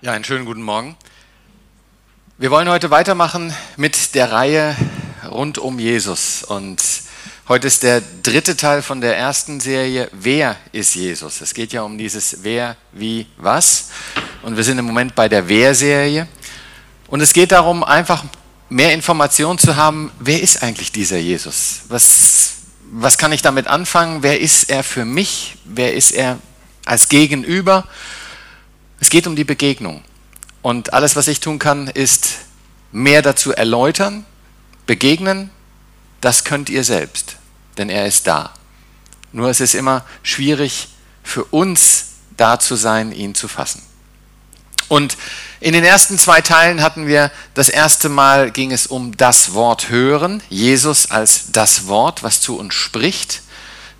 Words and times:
Ja, 0.00 0.12
einen 0.12 0.22
schönen 0.22 0.44
guten 0.44 0.62
Morgen. 0.62 0.96
Wir 2.36 2.52
wollen 2.52 2.68
heute 2.68 2.92
weitermachen 2.92 3.52
mit 3.76 4.14
der 4.14 4.30
Reihe 4.30 4.76
rund 5.28 5.58
um 5.58 5.80
Jesus. 5.80 6.44
Und 6.44 6.80
heute 7.48 7.66
ist 7.66 7.82
der 7.82 8.00
dritte 8.22 8.56
Teil 8.56 8.82
von 8.82 9.00
der 9.00 9.16
ersten 9.16 9.58
Serie, 9.58 10.08
Wer 10.12 10.54
ist 10.70 10.94
Jesus? 10.94 11.40
Es 11.40 11.52
geht 11.52 11.72
ja 11.72 11.82
um 11.82 11.98
dieses 11.98 12.44
Wer, 12.44 12.76
wie, 12.92 13.26
was. 13.38 13.88
Und 14.42 14.56
wir 14.56 14.62
sind 14.62 14.78
im 14.78 14.84
Moment 14.84 15.16
bei 15.16 15.28
der 15.28 15.48
Wer-Serie. 15.48 16.28
Und 17.08 17.20
es 17.20 17.32
geht 17.32 17.50
darum, 17.50 17.82
einfach 17.82 18.24
mehr 18.68 18.94
Informationen 18.94 19.58
zu 19.58 19.74
haben, 19.74 20.12
wer 20.20 20.40
ist 20.40 20.62
eigentlich 20.62 20.92
dieser 20.92 21.16
Jesus? 21.16 21.80
Was, 21.88 22.52
was 22.92 23.18
kann 23.18 23.32
ich 23.32 23.42
damit 23.42 23.66
anfangen? 23.66 24.22
Wer 24.22 24.40
ist 24.40 24.70
er 24.70 24.84
für 24.84 25.04
mich? 25.04 25.56
Wer 25.64 25.94
ist 25.94 26.12
er 26.12 26.38
als 26.84 27.08
Gegenüber? 27.08 27.84
Es 29.00 29.10
geht 29.10 29.26
um 29.26 29.36
die 29.36 29.44
Begegnung. 29.44 30.02
Und 30.62 30.92
alles, 30.92 31.16
was 31.16 31.28
ich 31.28 31.40
tun 31.40 31.58
kann, 31.58 31.88
ist 31.88 32.38
mehr 32.92 33.22
dazu 33.22 33.52
erläutern, 33.52 34.24
begegnen. 34.86 35.50
Das 36.20 36.44
könnt 36.44 36.68
ihr 36.68 36.82
selbst, 36.82 37.36
denn 37.76 37.90
er 37.90 38.06
ist 38.06 38.26
da. 38.26 38.52
Nur 39.32 39.50
es 39.50 39.60
ist 39.60 39.74
immer 39.74 40.04
schwierig 40.22 40.88
für 41.22 41.44
uns 41.44 42.06
da 42.36 42.58
zu 42.58 42.74
sein, 42.74 43.12
ihn 43.12 43.34
zu 43.34 43.46
fassen. 43.46 43.82
Und 44.88 45.18
in 45.60 45.74
den 45.74 45.84
ersten 45.84 46.18
zwei 46.18 46.40
Teilen 46.40 46.82
hatten 46.82 47.06
wir 47.06 47.30
das 47.54 47.68
erste 47.68 48.08
Mal 48.08 48.50
ging 48.50 48.72
es 48.72 48.86
um 48.86 49.16
das 49.16 49.52
Wort 49.52 49.90
hören, 49.90 50.42
Jesus 50.48 51.10
als 51.10 51.52
das 51.52 51.88
Wort, 51.88 52.22
was 52.22 52.40
zu 52.40 52.58
uns 52.58 52.74
spricht, 52.74 53.42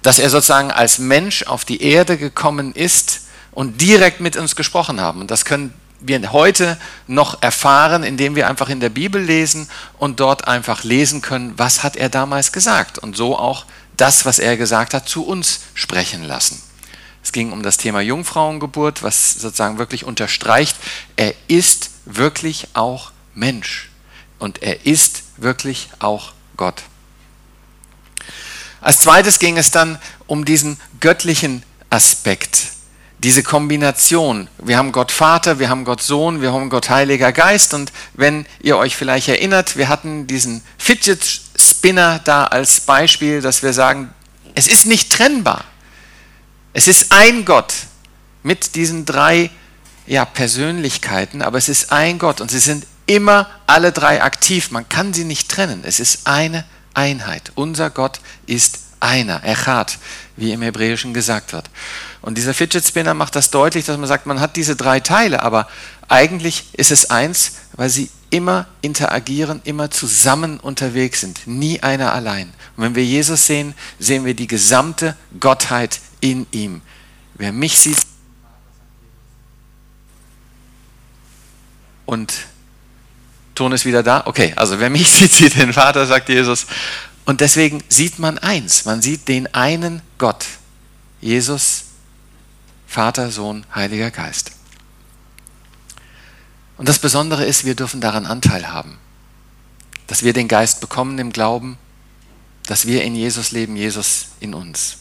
dass 0.02 0.19
er 0.19 0.30
sozusagen 0.30 0.70
als 0.70 0.98
Mensch 0.98 1.42
auf 1.42 1.66
die 1.66 1.83
Erde 1.83 2.16
gekommen 2.16 2.72
ist 2.72 3.27
und 3.58 3.80
direkt 3.80 4.20
mit 4.20 4.36
uns 4.36 4.54
gesprochen 4.54 5.00
haben. 5.00 5.20
Und 5.20 5.32
das 5.32 5.44
können 5.44 5.74
wir 5.98 6.30
heute 6.30 6.78
noch 7.08 7.42
erfahren, 7.42 8.04
indem 8.04 8.36
wir 8.36 8.46
einfach 8.46 8.68
in 8.68 8.78
der 8.78 8.88
Bibel 8.88 9.20
lesen 9.20 9.69
und 9.98 10.20
dort 10.20 10.46
einfach 10.46 10.84
lesen 10.84 11.22
können, 11.22 11.55
was 11.56 11.83
hat 11.83 11.96
er 11.96 12.08
damals 12.08 12.52
gesagt 12.52 12.98
und 12.98 13.16
so 13.16 13.36
auch 13.36 13.66
das, 13.96 14.24
was 14.24 14.38
er 14.38 14.56
gesagt 14.56 14.94
hat, 14.94 15.08
zu 15.08 15.27
uns 15.27 15.62
sprechen 15.74 16.22
lassen. 16.22 16.62
Es 17.24 17.33
ging 17.33 17.50
um 17.50 17.64
das 17.64 17.78
Thema 17.78 18.00
Jungfrauengeburt, 18.00 19.02
was 19.02 19.33
sozusagen 19.33 19.78
wirklich 19.78 20.05
unterstreicht, 20.05 20.77
er 21.16 21.34
ist 21.48 21.90
wirklich 22.05 22.68
auch 22.74 23.11
Mensch 23.34 23.90
und 24.38 24.62
er 24.62 24.86
ist 24.86 25.24
wirklich 25.36 25.88
auch 25.98 26.33
Gott. 26.56 26.84
Als 28.80 29.00
zweites 29.00 29.40
ging 29.40 29.58
es 29.58 29.72
dann 29.72 29.98
um 30.28 30.44
diesen 30.44 30.78
göttlichen 31.00 31.64
Aspekt 31.90 32.77
diese 33.19 33.42
Kombination. 33.42 34.48
Wir 34.58 34.78
haben 34.78 34.92
Gott 34.92 35.11
Vater, 35.11 35.58
wir 35.58 35.69
haben 35.69 35.84
Gott 35.84 36.02
Sohn, 36.02 36.41
wir 36.41 36.52
haben 36.52 36.70
Gott 36.70 36.88
Heiliger 36.88 37.33
Geist. 37.33 37.74
Und 37.74 37.92
wenn 38.14 38.47
ihr 38.61 38.77
euch 38.77 38.97
vielleicht 38.97 39.28
erinnert, 39.28 39.77
wir 39.77 39.88
hatten 39.88 40.27
diesen 40.27 40.62
Fidget 40.78 41.41
Spinner 41.58 42.20
da 42.24 42.44
als 42.44 42.80
Beispiel, 42.80 43.41
dass 43.41 43.62
wir 43.62 43.72
sagen, 43.72 44.14
es 44.55 44.69
ist 44.69 44.86
nicht 44.86 45.12
trennbar. 45.12 45.64
Es 46.72 46.86
ist 46.86 47.12
ein 47.12 47.44
Gott 47.44 47.74
mit 48.42 48.77
diesen 48.77 49.05
drei 49.05 49.50
ja, 50.06 50.24
Persönlichkeiten, 50.24 51.42
aber 51.42 51.58
es 51.58 51.69
ist 51.69 51.92
ein 51.92 52.19
Gott 52.19 52.41
und 52.41 52.50
sie 52.50 52.61
sind 52.61 52.86
immer 53.06 53.48
alle 53.66 53.91
drei 53.91 54.22
aktiv. 54.22 54.70
Man 54.70 54.89
kann 54.89 55.12
sie 55.12 55.24
nicht 55.24 55.50
trennen. 55.50 55.83
Es 55.84 55.98
ist 55.98 56.27
eine 56.27 56.64
Einheit. 56.94 57.52
Unser 57.56 57.91
Gott 57.91 58.20
ist 58.46 58.78
einer, 59.00 59.44
Echad, 59.44 59.98
wie 60.36 60.52
im 60.52 60.62
Hebräischen 60.62 61.14
gesagt 61.14 61.52
wird. 61.52 61.70
Und 62.20 62.38
dieser 62.38 62.54
Fidget 62.54 62.84
Spinner 62.86 63.14
macht 63.14 63.36
das 63.36 63.50
deutlich, 63.50 63.84
dass 63.84 63.98
man 63.98 64.08
sagt, 64.08 64.27
man 64.27 64.40
hat 64.40 64.56
diese 64.56 64.77
drei 64.77 65.00
Teile, 65.00 65.42
aber 65.42 65.68
eigentlich 66.08 66.64
ist 66.72 66.90
es 66.90 67.10
eins, 67.10 67.52
weil 67.72 67.90
sie 67.90 68.10
immer 68.30 68.66
interagieren, 68.82 69.60
immer 69.64 69.90
zusammen 69.90 70.60
unterwegs 70.60 71.20
sind, 71.20 71.46
nie 71.46 71.80
einer 71.80 72.12
allein. 72.12 72.52
Und 72.77 72.84
wenn 72.84 72.94
wir 72.94 73.05
Jesus 73.05 73.46
sehen, 73.46 73.74
sehen 73.98 74.24
wir 74.24 74.34
die 74.34 74.46
gesamte 74.46 75.17
Gottheit 75.40 76.00
in 76.20 76.46
ihm. 76.50 76.83
Wer 77.34 77.52
mich 77.52 77.78
sieht 77.78 77.98
und 82.08 82.33
Ton 83.55 83.73
ist 83.73 83.84
wieder 83.84 84.05
da. 84.05 84.23
Okay, 84.24 84.52
also 84.56 84.78
wer 84.78 84.89
mich 84.89 85.11
sieht, 85.12 85.33
sieht 85.33 85.56
den 85.56 85.73
Vater, 85.73 86.06
sagt 86.06 86.28
Jesus. 86.28 86.67
Und 87.28 87.42
deswegen 87.42 87.84
sieht 87.90 88.18
man 88.18 88.39
eins, 88.39 88.86
man 88.86 89.02
sieht 89.02 89.28
den 89.28 89.52
einen 89.55 90.00
Gott, 90.16 90.46
Jesus, 91.20 91.84
Vater, 92.86 93.30
Sohn, 93.30 93.66
Heiliger 93.74 94.11
Geist. 94.11 94.52
Und 96.78 96.88
das 96.88 96.98
Besondere 96.98 97.44
ist, 97.44 97.67
wir 97.67 97.74
dürfen 97.74 98.00
daran 98.00 98.24
Anteil 98.24 98.70
haben, 98.72 98.96
dass 100.06 100.22
wir 100.22 100.33
den 100.33 100.48
Geist 100.48 100.80
bekommen 100.80 101.18
im 101.18 101.30
Glauben, 101.30 101.77
dass 102.67 102.86
wir 102.86 103.05
in 103.05 103.14
Jesus 103.14 103.50
leben, 103.50 103.77
Jesus 103.77 104.28
in 104.40 104.55
uns. 104.55 104.96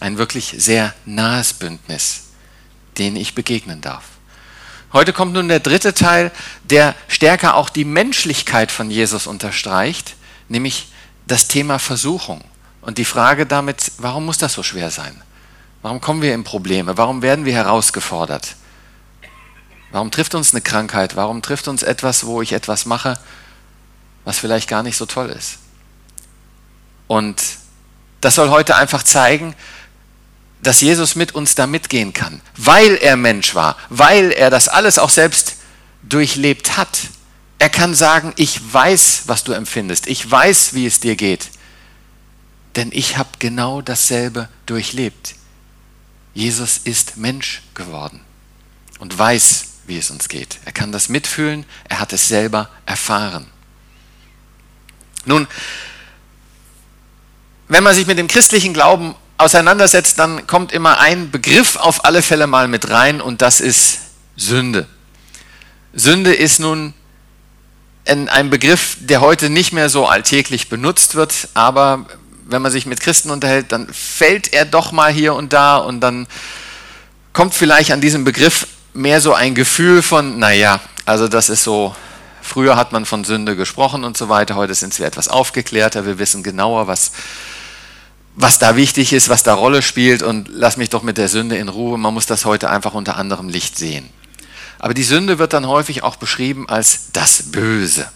Ein 0.00 0.18
wirklich 0.18 0.56
sehr 0.58 0.92
nahes 1.04 1.52
Bündnis, 1.52 2.22
den 2.98 3.14
ich 3.14 3.36
begegnen 3.36 3.80
darf. 3.80 4.02
Heute 4.92 5.12
kommt 5.12 5.34
nun 5.34 5.46
der 5.46 5.60
dritte 5.60 5.94
Teil, 5.94 6.32
der 6.64 6.96
stärker 7.06 7.54
auch 7.54 7.70
die 7.70 7.84
Menschlichkeit 7.84 8.72
von 8.72 8.90
Jesus 8.90 9.28
unterstreicht, 9.28 10.16
nämlich 10.48 10.88
das 11.26 11.48
Thema 11.48 11.78
Versuchung 11.78 12.42
und 12.80 12.98
die 12.98 13.04
Frage 13.04 13.46
damit, 13.46 13.92
warum 13.98 14.26
muss 14.26 14.38
das 14.38 14.52
so 14.52 14.62
schwer 14.62 14.90
sein? 14.90 15.22
Warum 15.82 16.00
kommen 16.00 16.22
wir 16.22 16.34
in 16.34 16.44
Probleme? 16.44 16.96
Warum 16.96 17.22
werden 17.22 17.44
wir 17.44 17.54
herausgefordert? 17.54 18.56
Warum 19.90 20.10
trifft 20.10 20.34
uns 20.34 20.52
eine 20.52 20.60
Krankheit? 20.60 21.14
Warum 21.14 21.42
trifft 21.42 21.68
uns 21.68 21.82
etwas, 21.82 22.26
wo 22.26 22.42
ich 22.42 22.52
etwas 22.52 22.86
mache, 22.86 23.18
was 24.24 24.38
vielleicht 24.38 24.68
gar 24.68 24.82
nicht 24.82 24.96
so 24.96 25.06
toll 25.06 25.30
ist? 25.30 25.58
Und 27.06 27.40
das 28.20 28.34
soll 28.34 28.50
heute 28.50 28.76
einfach 28.76 29.02
zeigen, 29.02 29.54
dass 30.62 30.80
Jesus 30.80 31.14
mit 31.14 31.34
uns 31.34 31.54
da 31.54 31.66
mitgehen 31.66 32.12
kann, 32.12 32.40
weil 32.56 32.96
er 32.96 33.16
Mensch 33.16 33.54
war, 33.54 33.76
weil 33.90 34.32
er 34.32 34.50
das 34.50 34.68
alles 34.68 34.98
auch 34.98 35.10
selbst 35.10 35.56
durchlebt 36.02 36.76
hat. 36.76 36.98
Er 37.58 37.70
kann 37.70 37.94
sagen, 37.94 38.32
ich 38.36 38.60
weiß, 38.72 39.22
was 39.26 39.44
du 39.44 39.52
empfindest, 39.52 40.06
ich 40.06 40.28
weiß, 40.30 40.74
wie 40.74 40.86
es 40.86 41.00
dir 41.00 41.16
geht, 41.16 41.50
denn 42.76 42.90
ich 42.92 43.16
habe 43.16 43.30
genau 43.38 43.80
dasselbe 43.80 44.48
durchlebt. 44.66 45.34
Jesus 46.34 46.78
ist 46.78 47.16
Mensch 47.16 47.62
geworden 47.74 48.20
und 48.98 49.16
weiß, 49.16 49.66
wie 49.86 49.98
es 49.98 50.10
uns 50.10 50.28
geht. 50.28 50.58
Er 50.64 50.72
kann 50.72 50.92
das 50.92 51.08
mitfühlen, 51.08 51.64
er 51.88 52.00
hat 52.00 52.12
es 52.12 52.28
selber 52.28 52.68
erfahren. 52.86 53.46
Nun, 55.24 55.46
wenn 57.68 57.84
man 57.84 57.94
sich 57.94 58.06
mit 58.06 58.18
dem 58.18 58.28
christlichen 58.28 58.74
Glauben 58.74 59.14
auseinandersetzt, 59.38 60.18
dann 60.18 60.46
kommt 60.46 60.72
immer 60.72 60.98
ein 60.98 61.30
Begriff 61.30 61.76
auf 61.76 62.04
alle 62.04 62.22
Fälle 62.22 62.46
mal 62.46 62.68
mit 62.68 62.90
rein 62.90 63.20
und 63.20 63.42
das 63.42 63.60
ist 63.60 64.00
Sünde. 64.36 64.86
Sünde 65.92 66.34
ist 66.34 66.60
nun 66.60 66.92
ein 68.06 68.50
Begriff, 68.50 68.96
der 69.00 69.20
heute 69.20 69.50
nicht 69.50 69.72
mehr 69.72 69.88
so 69.88 70.06
alltäglich 70.06 70.68
benutzt 70.68 71.14
wird, 71.14 71.48
aber 71.54 72.06
wenn 72.46 72.62
man 72.62 72.70
sich 72.70 72.86
mit 72.86 73.00
Christen 73.00 73.30
unterhält, 73.30 73.72
dann 73.72 73.88
fällt 73.92 74.52
er 74.52 74.64
doch 74.64 74.92
mal 74.92 75.10
hier 75.10 75.34
und 75.34 75.52
da 75.52 75.78
und 75.78 76.00
dann 76.00 76.26
kommt 77.32 77.54
vielleicht 77.54 77.90
an 77.90 78.00
diesem 78.00 78.24
Begriff 78.24 78.66
mehr 78.92 79.20
so 79.20 79.34
ein 79.34 79.54
Gefühl 79.54 80.02
von, 80.02 80.38
naja, 80.38 80.80
also 81.06 81.28
das 81.28 81.48
ist 81.48 81.64
so, 81.64 81.96
früher 82.42 82.76
hat 82.76 82.92
man 82.92 83.06
von 83.06 83.24
Sünde 83.24 83.56
gesprochen 83.56 84.04
und 84.04 84.16
so 84.16 84.28
weiter, 84.28 84.54
heute 84.54 84.74
sind 84.74 84.96
wir 84.98 85.06
etwas 85.06 85.28
aufgeklärter, 85.28 86.06
wir 86.06 86.18
wissen 86.18 86.42
genauer, 86.42 86.86
was, 86.86 87.12
was 88.36 88.58
da 88.58 88.76
wichtig 88.76 89.12
ist, 89.12 89.28
was 89.28 89.42
da 89.42 89.54
Rolle 89.54 89.82
spielt 89.82 90.22
und 90.22 90.48
lass 90.48 90.76
mich 90.76 90.90
doch 90.90 91.02
mit 91.02 91.18
der 91.18 91.28
Sünde 91.28 91.56
in 91.56 91.68
Ruhe, 91.68 91.98
man 91.98 92.14
muss 92.14 92.26
das 92.26 92.44
heute 92.44 92.70
einfach 92.70 92.94
unter 92.94 93.16
anderem 93.16 93.48
Licht 93.48 93.78
sehen. 93.78 94.08
Aber 94.78 94.94
die 94.94 95.02
Sünde 95.02 95.38
wird 95.38 95.52
dann 95.52 95.66
häufig 95.66 96.02
auch 96.02 96.16
beschrieben 96.16 96.68
als 96.68 97.12
das 97.12 97.50
Böse. 97.50 98.10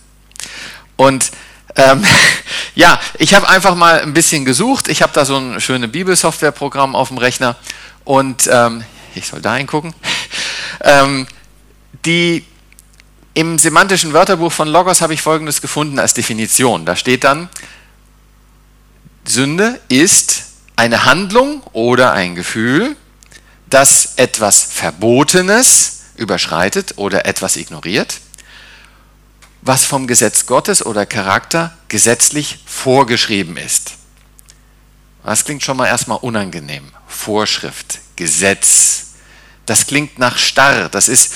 Und 0.97 1.31
ähm, 1.77 2.05
ja, 2.75 3.01
ich 3.19 3.35
habe 3.35 3.49
einfach 3.49 3.75
mal 3.75 4.01
ein 4.01 4.13
bisschen 4.13 4.45
gesucht. 4.45 4.89
Ich 4.89 5.03
habe 5.03 5.13
da 5.13 5.25
so 5.25 5.37
ein 5.37 5.61
schönes 5.61 5.91
Bibelsoftwareprogramm 5.91 6.95
auf 6.95 7.09
dem 7.09 7.19
Rechner 7.19 7.57
und 8.05 8.49
ähm, 8.53 8.85
ich 9.15 9.27
soll 9.27 9.41
da 9.41 9.57
hingucken. 9.57 9.95
Ähm, 10.81 11.27
die, 12.05 12.45
Im 13.35 13.59
semantischen 13.59 14.13
Wörterbuch 14.13 14.53
von 14.53 14.69
Logos 14.69 15.01
habe 15.01 15.13
ich 15.13 15.23
Folgendes 15.23 15.61
gefunden 15.61 15.99
als 15.99 16.15
Definition. 16.15 16.85
Da 16.87 16.95
steht 16.95 17.25
dann, 17.25 17.49
Sünde 19.27 19.81
ist 19.89 20.45
eine 20.77 21.05
Handlung 21.05 21.63
oder 21.73 22.13
ein 22.13 22.37
Gefühl, 22.37 22.97
das 23.69 24.15
etwas 24.17 24.63
Verbotenes 24.63 25.98
überschreitet 26.19 26.95
oder 26.97 27.27
etwas 27.27 27.57
ignoriert, 27.57 28.21
was 29.63 29.85
vom 29.85 30.07
Gesetz 30.07 30.47
Gottes 30.47 30.85
oder 30.85 31.07
Charakter 31.07 31.77
gesetzlich 31.89 32.61
vorgeschrieben 32.67 33.57
ist. 33.57 33.93
Das 35.25 35.45
klingt 35.45 35.63
schon 35.63 35.77
mal 35.77 35.87
erstmal 35.87 36.19
unangenehm. 36.19 36.91
Vorschrift, 37.07 37.99
Gesetz. 38.17 39.09
Das 39.67 39.87
klingt 39.87 40.19
nach 40.19 40.39
starr. 40.39 40.89
Das 40.89 41.09
ist 41.09 41.33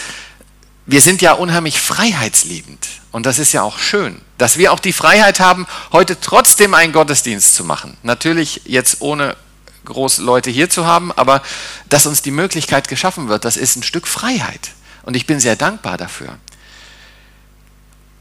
wir 0.86 1.00
sind 1.00 1.22
ja 1.22 1.32
unheimlich 1.32 1.80
freiheitsliebend. 1.80 2.88
Und 3.12 3.26
das 3.26 3.38
ist 3.38 3.52
ja 3.52 3.62
auch 3.62 3.78
schön, 3.78 4.20
dass 4.38 4.56
wir 4.56 4.72
auch 4.72 4.80
die 4.80 4.92
Freiheit 4.92 5.38
haben, 5.38 5.66
heute 5.92 6.18
trotzdem 6.20 6.74
einen 6.74 6.92
Gottesdienst 6.92 7.54
zu 7.54 7.64
machen. 7.64 7.96
Natürlich 8.02 8.62
jetzt 8.64 9.00
ohne 9.00 9.36
große 9.84 10.22
Leute 10.22 10.50
hier 10.50 10.70
zu 10.70 10.86
haben, 10.86 11.12
aber 11.12 11.42
dass 11.88 12.06
uns 12.06 12.22
die 12.22 12.30
Möglichkeit 12.30 12.88
geschaffen 12.88 13.28
wird, 13.28 13.44
das 13.44 13.56
ist 13.56 13.76
ein 13.76 13.82
Stück 13.82 14.06
Freiheit. 14.06 14.70
Und 15.02 15.16
ich 15.16 15.26
bin 15.26 15.40
sehr 15.40 15.56
dankbar 15.56 15.96
dafür. 15.96 16.38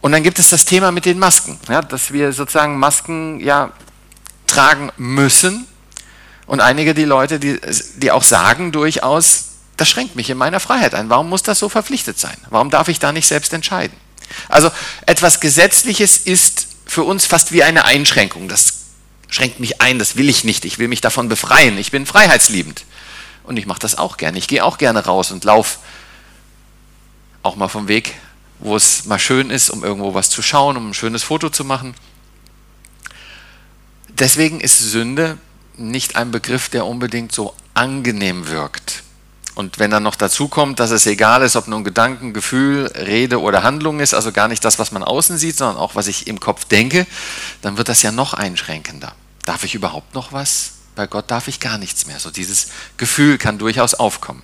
Und 0.01 0.11
dann 0.13 0.23
gibt 0.23 0.39
es 0.39 0.49
das 0.49 0.65
Thema 0.65 0.91
mit 0.91 1.05
den 1.05 1.19
Masken, 1.19 1.59
ja, 1.69 1.81
dass 1.81 2.11
wir 2.11 2.33
sozusagen 2.33 2.77
Masken 2.77 3.39
ja 3.39 3.71
tragen 4.47 4.91
müssen. 4.97 5.67
Und 6.47 6.59
einige 6.59 6.93
die 6.93 7.05
Leute, 7.05 7.39
die, 7.39 7.59
die 7.97 8.11
auch 8.11 8.23
sagen 8.23 8.71
durchaus, 8.71 9.45
das 9.77 9.89
schränkt 9.89 10.15
mich 10.15 10.29
in 10.29 10.37
meiner 10.37 10.59
Freiheit 10.59 10.95
ein. 10.95 11.09
Warum 11.09 11.29
muss 11.29 11.43
das 11.43 11.59
so 11.59 11.69
verpflichtet 11.69 12.19
sein? 12.19 12.35
Warum 12.49 12.69
darf 12.69 12.87
ich 12.87 12.99
da 12.99 13.11
nicht 13.11 13.27
selbst 13.27 13.53
entscheiden? 13.53 13.95
Also 14.49 14.71
etwas 15.05 15.39
Gesetzliches 15.39 16.17
ist 16.17 16.67
für 16.85 17.03
uns 17.03 17.25
fast 17.25 17.51
wie 17.51 17.63
eine 17.63 17.85
Einschränkung. 17.85 18.47
Das 18.47 18.81
schränkt 19.31 19.60
mich 19.60 19.81
ein, 19.81 19.98
das 19.98 20.16
will 20.18 20.30
ich 20.30 20.44
nicht. 20.44 20.66
Ich 20.66 20.78
will 20.78 20.88
mich 20.88 21.01
davon 21.01 21.28
befreien. 21.28 21.78
Ich 21.80 21.89
bin 21.89 22.06
freiheitsliebend. 22.06 22.86
Und 23.44 23.57
ich 23.57 23.66
mache 23.66 23.80
das 23.80 23.98
auch 23.98 24.18
gerne. 24.18 24.38
Ich 24.38 24.48
gehe 24.48 24.63
auch 24.63 24.78
gerne 24.78 25.04
raus 25.04 25.31
und 25.31 25.44
laufe 25.44 25.80
auch 27.42 27.56
mal 27.56 27.69
vom 27.69 27.88
Weg, 27.88 28.13
wo 28.60 28.75
es 28.75 29.06
mal 29.06 29.18
schön 29.18 29.50
ist, 29.50 29.72
um 29.72 29.83
irgendwo 29.83 30.13
was 30.13 30.30
zu 30.30 30.44
schauen, 30.44 30.78
um 30.78 30.89
ein 30.89 30.94
schönes 30.94 31.24
Foto 31.24 31.50
zu 31.50 31.66
machen. 31.66 31.95
Deswegen 34.10 34.62
ist 34.62 34.78
Sünde 34.78 35.39
nicht 35.78 36.18
ein 36.18 36.30
Begriff, 36.30 36.69
der 36.69 36.86
unbedingt 36.86 37.31
so 37.31 37.56
angenehm 37.74 38.48
wirkt. 38.48 39.01
Und 39.56 39.80
wenn 39.80 39.92
dann 39.92 40.04
noch 40.04 40.16
dazu 40.16 40.48
kommt, 40.48 40.80
dass 40.80 40.92
es 40.92 41.06
egal 41.06 41.42
ist, 41.42 41.56
ob 41.56 41.68
nun 41.68 41.83
Gedanken, 41.83 42.33
Gefühl, 42.33 42.92
Rede 42.95 43.42
oder 43.42 43.63
Handlung 43.63 44.00
ist, 44.00 44.13
also 44.13 44.31
gar 44.31 44.48
nicht 44.48 44.63
das, 44.63 44.78
was 44.78 44.92
man 44.92 45.04
außen 45.04 45.38
sieht, 45.38 45.57
sondern 45.57 45.78
auch, 45.78 45.95
was 45.95 46.07
ich 46.07 46.28
im 46.28 46.39
Kopf 46.39 46.66
denke, 46.66 47.07
dann 47.62 47.78
wird 47.78 47.89
das 47.89 48.01
ja 48.01 48.12
noch 48.12 48.33
einschränkender. 48.33 49.13
Darf 49.45 49.63
ich 49.63 49.75
überhaupt 49.75 50.13
noch 50.13 50.31
was? 50.33 50.73
Bei 50.95 51.07
Gott 51.07 51.31
darf 51.31 51.47
ich 51.47 51.59
gar 51.59 51.77
nichts 51.77 52.05
mehr. 52.05 52.19
So 52.19 52.31
dieses 52.31 52.67
Gefühl 52.97 53.38
kann 53.38 53.57
durchaus 53.57 53.93
aufkommen. 53.93 54.43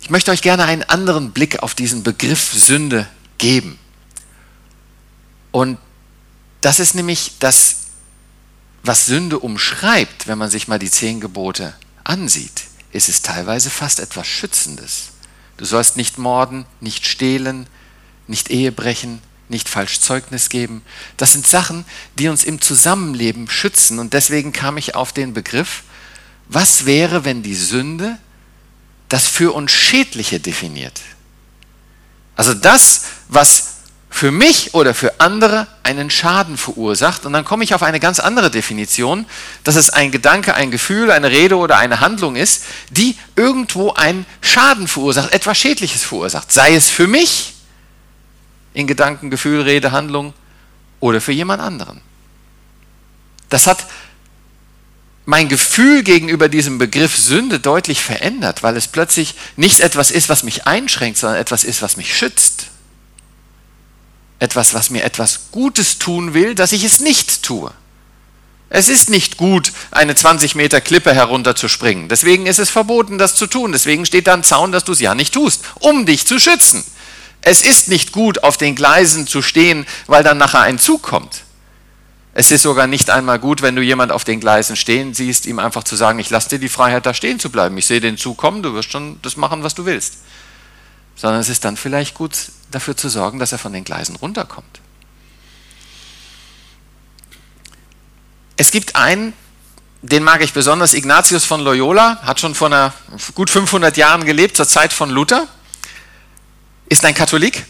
Ich 0.00 0.10
möchte 0.10 0.30
euch 0.30 0.42
gerne 0.42 0.64
einen 0.64 0.84
anderen 0.84 1.32
Blick 1.32 1.62
auf 1.62 1.74
diesen 1.74 2.02
Begriff 2.02 2.52
Sünde 2.52 3.08
geben. 3.36 3.78
Und 5.50 5.78
das 6.60 6.80
ist 6.80 6.94
nämlich 6.94 7.32
das, 7.38 7.88
was 8.82 9.06
Sünde 9.06 9.38
umschreibt, 9.38 10.26
wenn 10.26 10.38
man 10.38 10.50
sich 10.50 10.68
mal 10.68 10.78
die 10.78 10.90
zehn 10.90 11.20
Gebote 11.20 11.74
ansieht, 12.04 12.64
ist 12.92 13.08
es 13.08 13.22
teilweise 13.22 13.70
fast 13.70 14.00
etwas 14.00 14.26
Schützendes. 14.26 15.10
Du 15.56 15.64
sollst 15.64 15.96
nicht 15.96 16.18
morden, 16.18 16.64
nicht 16.80 17.06
stehlen, 17.06 17.66
nicht 18.26 18.50
Ehe 18.50 18.72
brechen, 18.72 19.20
nicht 19.50 19.68
falsch 19.68 20.00
Zeugnis 20.00 20.48
geben. 20.48 20.82
Das 21.16 21.32
sind 21.32 21.46
Sachen, 21.46 21.84
die 22.18 22.28
uns 22.28 22.44
im 22.44 22.60
Zusammenleben 22.60 23.48
schützen. 23.48 23.98
Und 23.98 24.12
deswegen 24.12 24.52
kam 24.52 24.76
ich 24.76 24.94
auf 24.94 25.12
den 25.12 25.34
Begriff, 25.34 25.82
was 26.48 26.86
wäre, 26.86 27.24
wenn 27.24 27.42
die 27.42 27.54
Sünde 27.54 28.18
das 29.08 29.26
für 29.26 29.54
uns 29.54 29.72
Schädliche 29.72 30.40
definiert? 30.40 31.00
Also 32.36 32.54
das, 32.54 33.04
was 33.28 33.78
für 34.10 34.30
mich 34.30 34.74
oder 34.74 34.94
für 34.94 35.20
andere 35.20 35.66
einen 35.82 36.10
Schaden 36.10 36.56
verursacht. 36.56 37.26
Und 37.26 37.34
dann 37.34 37.44
komme 37.44 37.64
ich 37.64 37.74
auf 37.74 37.82
eine 37.82 38.00
ganz 38.00 38.18
andere 38.18 38.50
Definition, 38.50 39.26
dass 39.64 39.76
es 39.76 39.90
ein 39.90 40.10
Gedanke, 40.10 40.54
ein 40.54 40.70
Gefühl, 40.70 41.10
eine 41.10 41.30
Rede 41.30 41.56
oder 41.56 41.76
eine 41.76 42.00
Handlung 42.00 42.34
ist, 42.34 42.64
die 42.90 43.16
irgendwo 43.36 43.92
einen 43.92 44.26
Schaden 44.40 44.88
verursacht, 44.88 45.32
etwas 45.32 45.58
Schädliches 45.58 46.04
verursacht. 46.04 46.50
Sei 46.50 46.74
es 46.74 46.90
für 46.90 47.06
mich 47.06 47.54
in 48.74 48.86
Gedanken, 48.86 49.30
Gefühl, 49.30 49.62
Rede, 49.62 49.92
Handlung 49.92 50.34
oder 51.00 51.20
für 51.20 51.32
jemand 51.32 51.62
anderen. 51.62 52.00
Das 53.48 53.66
hat 53.66 53.86
mein 55.24 55.48
Gefühl 55.48 56.02
gegenüber 56.02 56.48
diesem 56.48 56.78
Begriff 56.78 57.16
Sünde 57.16 57.60
deutlich 57.60 58.02
verändert, 58.02 58.62
weil 58.62 58.76
es 58.76 58.88
plötzlich 58.88 59.34
nicht 59.56 59.80
etwas 59.80 60.10
ist, 60.10 60.28
was 60.28 60.42
mich 60.42 60.66
einschränkt, 60.66 61.18
sondern 61.18 61.40
etwas 61.40 61.64
ist, 61.64 61.82
was 61.82 61.96
mich 61.96 62.16
schützt 62.16 62.68
etwas, 64.38 64.74
was 64.74 64.90
mir 64.90 65.04
etwas 65.04 65.50
Gutes 65.50 65.98
tun 65.98 66.34
will, 66.34 66.54
dass 66.54 66.72
ich 66.72 66.84
es 66.84 67.00
nicht 67.00 67.42
tue. 67.42 67.72
Es 68.70 68.88
ist 68.88 69.08
nicht 69.08 69.38
gut, 69.38 69.72
eine 69.90 70.14
20 70.14 70.54
Meter 70.54 70.80
Klippe 70.80 71.14
herunterzuspringen. 71.14 72.08
Deswegen 72.08 72.46
ist 72.46 72.58
es 72.58 72.68
verboten, 72.68 73.16
das 73.16 73.34
zu 73.34 73.46
tun. 73.46 73.72
Deswegen 73.72 74.04
steht 74.04 74.26
da 74.26 74.34
ein 74.34 74.44
Zaun, 74.44 74.72
dass 74.72 74.84
du 74.84 74.92
es 74.92 75.00
ja 75.00 75.14
nicht 75.14 75.32
tust, 75.32 75.64
um 75.80 76.04
dich 76.04 76.26
zu 76.26 76.38
schützen. 76.38 76.84
Es 77.42 77.62
ist 77.62 77.88
nicht 77.88 78.12
gut, 78.12 78.42
auf 78.42 78.56
den 78.56 78.74
Gleisen 78.74 79.26
zu 79.26 79.42
stehen, 79.42 79.86
weil 80.06 80.22
dann 80.22 80.38
nachher 80.38 80.60
ein 80.60 80.78
Zug 80.78 81.02
kommt. 81.02 81.44
Es 82.34 82.50
ist 82.50 82.62
sogar 82.62 82.86
nicht 82.86 83.10
einmal 83.10 83.38
gut, 83.38 83.62
wenn 83.62 83.74
du 83.74 83.82
jemand 83.82 84.12
auf 84.12 84.22
den 84.22 84.38
Gleisen 84.38 84.76
stehen 84.76 85.12
siehst, 85.12 85.46
ihm 85.46 85.58
einfach 85.58 85.82
zu 85.82 85.96
sagen, 85.96 86.18
ich 86.18 86.30
lasse 86.30 86.50
dir 86.50 86.58
die 86.58 86.68
Freiheit, 86.68 87.04
da 87.04 87.12
stehen 87.12 87.40
zu 87.40 87.50
bleiben. 87.50 87.76
Ich 87.78 87.86
sehe 87.86 88.00
den 88.00 88.16
Zug 88.16 88.36
kommen, 88.36 88.62
du 88.62 88.74
wirst 88.74 88.92
schon 88.92 89.18
das 89.22 89.36
machen, 89.36 89.64
was 89.64 89.74
du 89.74 89.86
willst. 89.86 90.18
Sondern 91.16 91.40
es 91.40 91.48
ist 91.48 91.64
dann 91.64 91.76
vielleicht 91.76 92.14
gut, 92.14 92.36
dafür 92.70 92.96
zu 92.96 93.08
sorgen, 93.08 93.38
dass 93.38 93.50
er 93.50 93.58
von 93.58 93.72
den 93.72 93.82
Gleisen 93.82 94.14
runterkommt. 94.14 94.80
Es 98.56 98.70
gibt 98.70 98.94
einen, 98.94 99.32
den 100.02 100.22
mag 100.22 100.40
ich 100.42 100.52
besonders, 100.52 100.94
Ignatius 100.94 101.44
von 101.44 101.60
Loyola, 101.60 102.18
hat 102.22 102.38
schon 102.38 102.54
vor 102.54 102.68
einer, 102.68 102.92
gut 103.34 103.50
500 103.50 103.96
Jahren 103.96 104.24
gelebt, 104.24 104.56
zur 104.56 104.68
Zeit 104.68 104.92
von 104.92 105.10
Luther, 105.10 105.48
ist 106.88 107.04
ein 107.04 107.14
Katholik, 107.14 107.64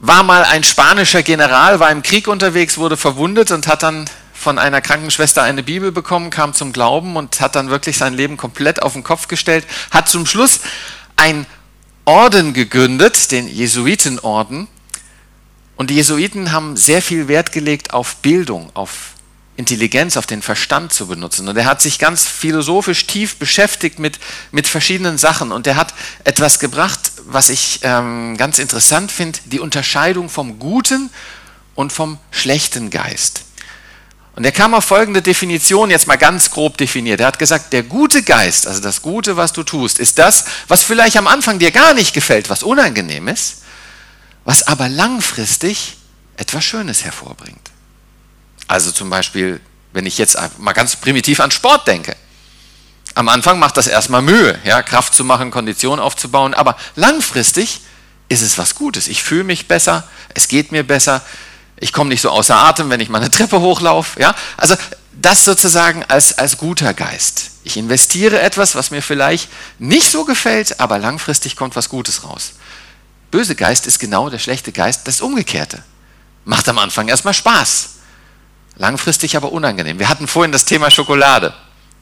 war 0.00 0.22
mal 0.22 0.44
ein 0.44 0.64
spanischer 0.64 1.22
General, 1.22 1.80
war 1.80 1.90
im 1.90 2.02
Krieg 2.02 2.28
unterwegs, 2.28 2.78
wurde 2.78 2.96
verwundet 2.96 3.50
und 3.50 3.66
hat 3.66 3.82
dann 3.82 4.08
von 4.32 4.58
einer 4.58 4.80
Krankenschwester 4.80 5.42
eine 5.42 5.62
Bibel 5.62 5.90
bekommen, 5.90 6.30
kam 6.30 6.54
zum 6.54 6.72
Glauben 6.72 7.16
und 7.16 7.40
hat 7.40 7.56
dann 7.56 7.70
wirklich 7.70 7.98
sein 7.98 8.14
Leben 8.14 8.36
komplett 8.36 8.82
auf 8.82 8.92
den 8.92 9.02
Kopf 9.02 9.26
gestellt, 9.26 9.66
hat 9.90 10.08
zum 10.08 10.26
Schluss 10.26 10.60
ein 11.16 11.46
Orden 12.04 12.54
gegründet, 12.54 13.32
den 13.32 13.48
Jesuitenorden. 13.48 14.68
Und 15.76 15.90
die 15.90 15.96
Jesuiten 15.96 16.52
haben 16.52 16.76
sehr 16.76 17.02
viel 17.02 17.28
Wert 17.28 17.52
gelegt 17.52 17.92
auf 17.92 18.16
Bildung, 18.16 18.70
auf 18.74 19.14
Intelligenz, 19.58 20.16
auf 20.16 20.26
den 20.26 20.40
Verstand 20.40 20.92
zu 20.92 21.08
benutzen. 21.08 21.48
Und 21.48 21.56
er 21.56 21.64
hat 21.64 21.82
sich 21.82 21.98
ganz 21.98 22.26
philosophisch 22.26 23.08
tief 23.08 23.36
beschäftigt 23.36 23.98
mit, 23.98 24.20
mit 24.52 24.68
verschiedenen 24.68 25.18
Sachen. 25.18 25.50
Und 25.50 25.66
er 25.66 25.74
hat 25.74 25.94
etwas 26.22 26.60
gebracht, 26.60 27.10
was 27.24 27.48
ich 27.48 27.80
ähm, 27.82 28.36
ganz 28.36 28.60
interessant 28.60 29.10
finde, 29.10 29.40
die 29.46 29.58
Unterscheidung 29.58 30.28
vom 30.28 30.60
guten 30.60 31.10
und 31.74 31.92
vom 31.92 32.18
schlechten 32.30 32.90
Geist. 32.90 33.42
Und 34.36 34.44
er 34.44 34.52
kam 34.52 34.74
auf 34.74 34.84
folgende 34.84 35.22
Definition, 35.22 35.90
jetzt 35.90 36.06
mal 36.06 36.14
ganz 36.14 36.52
grob 36.52 36.76
definiert. 36.78 37.18
Er 37.18 37.26
hat 37.26 37.40
gesagt, 37.40 37.72
der 37.72 37.82
gute 37.82 38.22
Geist, 38.22 38.68
also 38.68 38.80
das 38.80 39.02
Gute, 39.02 39.36
was 39.36 39.52
du 39.52 39.64
tust, 39.64 39.98
ist 39.98 40.20
das, 40.20 40.44
was 40.68 40.84
vielleicht 40.84 41.16
am 41.16 41.26
Anfang 41.26 41.58
dir 41.58 41.72
gar 41.72 41.94
nicht 41.94 42.14
gefällt, 42.14 42.48
was 42.48 42.62
unangenehm 42.62 43.26
ist, 43.26 43.62
was 44.44 44.68
aber 44.68 44.88
langfristig 44.88 45.96
etwas 46.36 46.64
Schönes 46.64 47.02
hervorbringt. 47.02 47.72
Also 48.68 48.92
zum 48.92 49.10
Beispiel, 49.10 49.60
wenn 49.92 50.06
ich 50.06 50.18
jetzt 50.18 50.38
mal 50.58 50.72
ganz 50.72 50.94
primitiv 50.96 51.40
an 51.40 51.50
Sport 51.50 51.88
denke. 51.88 52.14
Am 53.14 53.28
Anfang 53.28 53.58
macht 53.58 53.76
das 53.76 53.88
erstmal 53.88 54.22
Mühe, 54.22 54.58
ja, 54.62 54.82
Kraft 54.82 55.14
zu 55.14 55.24
machen, 55.24 55.50
Kondition 55.50 55.98
aufzubauen, 55.98 56.54
aber 56.54 56.76
langfristig 56.94 57.80
ist 58.28 58.42
es 58.42 58.58
was 58.58 58.74
Gutes. 58.76 59.08
Ich 59.08 59.24
fühle 59.24 59.44
mich 59.44 59.66
besser, 59.66 60.04
es 60.34 60.46
geht 60.46 60.70
mir 60.70 60.84
besser, 60.84 61.22
ich 61.80 61.92
komme 61.92 62.10
nicht 62.10 62.20
so 62.20 62.30
außer 62.30 62.54
Atem, 62.54 62.90
wenn 62.90 63.00
ich 63.00 63.08
mal 63.08 63.18
eine 63.18 63.30
Treppe 63.30 63.60
hochlaufe. 63.60 64.20
Ja? 64.20 64.34
Also 64.56 64.76
das 65.12 65.44
sozusagen 65.44 66.04
als, 66.04 66.36
als 66.38 66.58
guter 66.58 66.94
Geist. 66.94 67.50
Ich 67.64 67.76
investiere 67.76 68.40
etwas, 68.40 68.74
was 68.74 68.90
mir 68.90 69.02
vielleicht 69.02 69.48
nicht 69.78 70.10
so 70.10 70.24
gefällt, 70.24 70.78
aber 70.80 70.98
langfristig 70.98 71.56
kommt 71.56 71.74
was 71.74 71.88
Gutes 71.88 72.24
raus. 72.24 72.52
Böse 73.30 73.54
Geist 73.54 73.86
ist 73.86 73.98
genau 73.98 74.30
der 74.30 74.38
schlechte 74.38 74.72
Geist, 74.72 75.06
das 75.06 75.20
Umgekehrte. 75.20 75.82
Macht 76.44 76.68
am 76.68 76.78
Anfang 76.78 77.08
erstmal 77.08 77.34
Spaß, 77.34 77.97
langfristig 78.78 79.36
aber 79.36 79.52
unangenehm. 79.52 79.98
Wir 79.98 80.08
hatten 80.08 80.26
vorhin 80.26 80.52
das 80.52 80.64
Thema 80.64 80.90
Schokolade. 80.90 81.54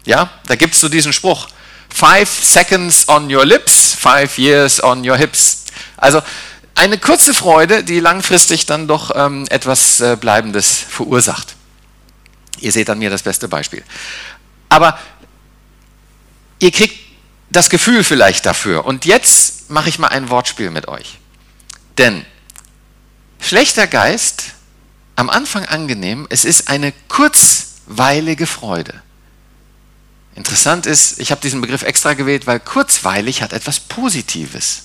Ja, 0.04 0.30
da 0.46 0.54
gibt 0.54 0.74
es 0.74 0.80
so 0.80 0.88
diesen 0.88 1.12
Spruch: 1.12 1.48
Five 1.88 2.28
seconds 2.28 3.08
on 3.08 3.34
your 3.34 3.44
lips, 3.44 3.94
five 3.94 4.38
years 4.38 4.82
on 4.82 5.08
your 5.08 5.16
hips. 5.16 5.64
Also 5.96 6.22
eine 6.74 6.98
kurze 6.98 7.32
Freude, 7.34 7.82
die 7.82 8.00
langfristig 8.00 8.66
dann 8.66 8.86
doch 8.86 9.10
ähm, 9.14 9.46
etwas 9.48 10.00
äh, 10.00 10.16
Bleibendes 10.20 10.78
verursacht. 10.88 11.56
Ihr 12.60 12.70
seht 12.72 12.90
an 12.90 12.98
mir 12.98 13.10
das 13.10 13.22
beste 13.22 13.48
Beispiel. 13.48 13.82
Aber 14.68 14.98
ihr 16.58 16.70
kriegt 16.70 16.98
das 17.50 17.70
Gefühl 17.70 18.04
vielleicht 18.04 18.44
dafür. 18.46 18.84
Und 18.84 19.04
jetzt 19.04 19.70
mache 19.70 19.88
ich 19.88 19.98
mal 19.98 20.08
ein 20.08 20.28
Wortspiel 20.30 20.70
mit 20.70 20.88
euch. 20.88 21.18
Denn 21.98 22.24
schlechter 23.40 23.86
Geist, 23.86 24.55
am 25.16 25.30
Anfang 25.30 25.64
angenehm, 25.64 26.26
es 26.30 26.44
ist 26.44 26.68
eine 26.68 26.92
kurzweilige 27.08 28.46
Freude. 28.46 29.02
Interessant 30.34 30.84
ist, 30.84 31.18
ich 31.18 31.30
habe 31.30 31.40
diesen 31.40 31.62
Begriff 31.62 31.82
extra 31.82 32.12
gewählt, 32.12 32.46
weil 32.46 32.60
kurzweilig 32.60 33.40
hat 33.40 33.54
etwas 33.54 33.80
Positives. 33.80 34.82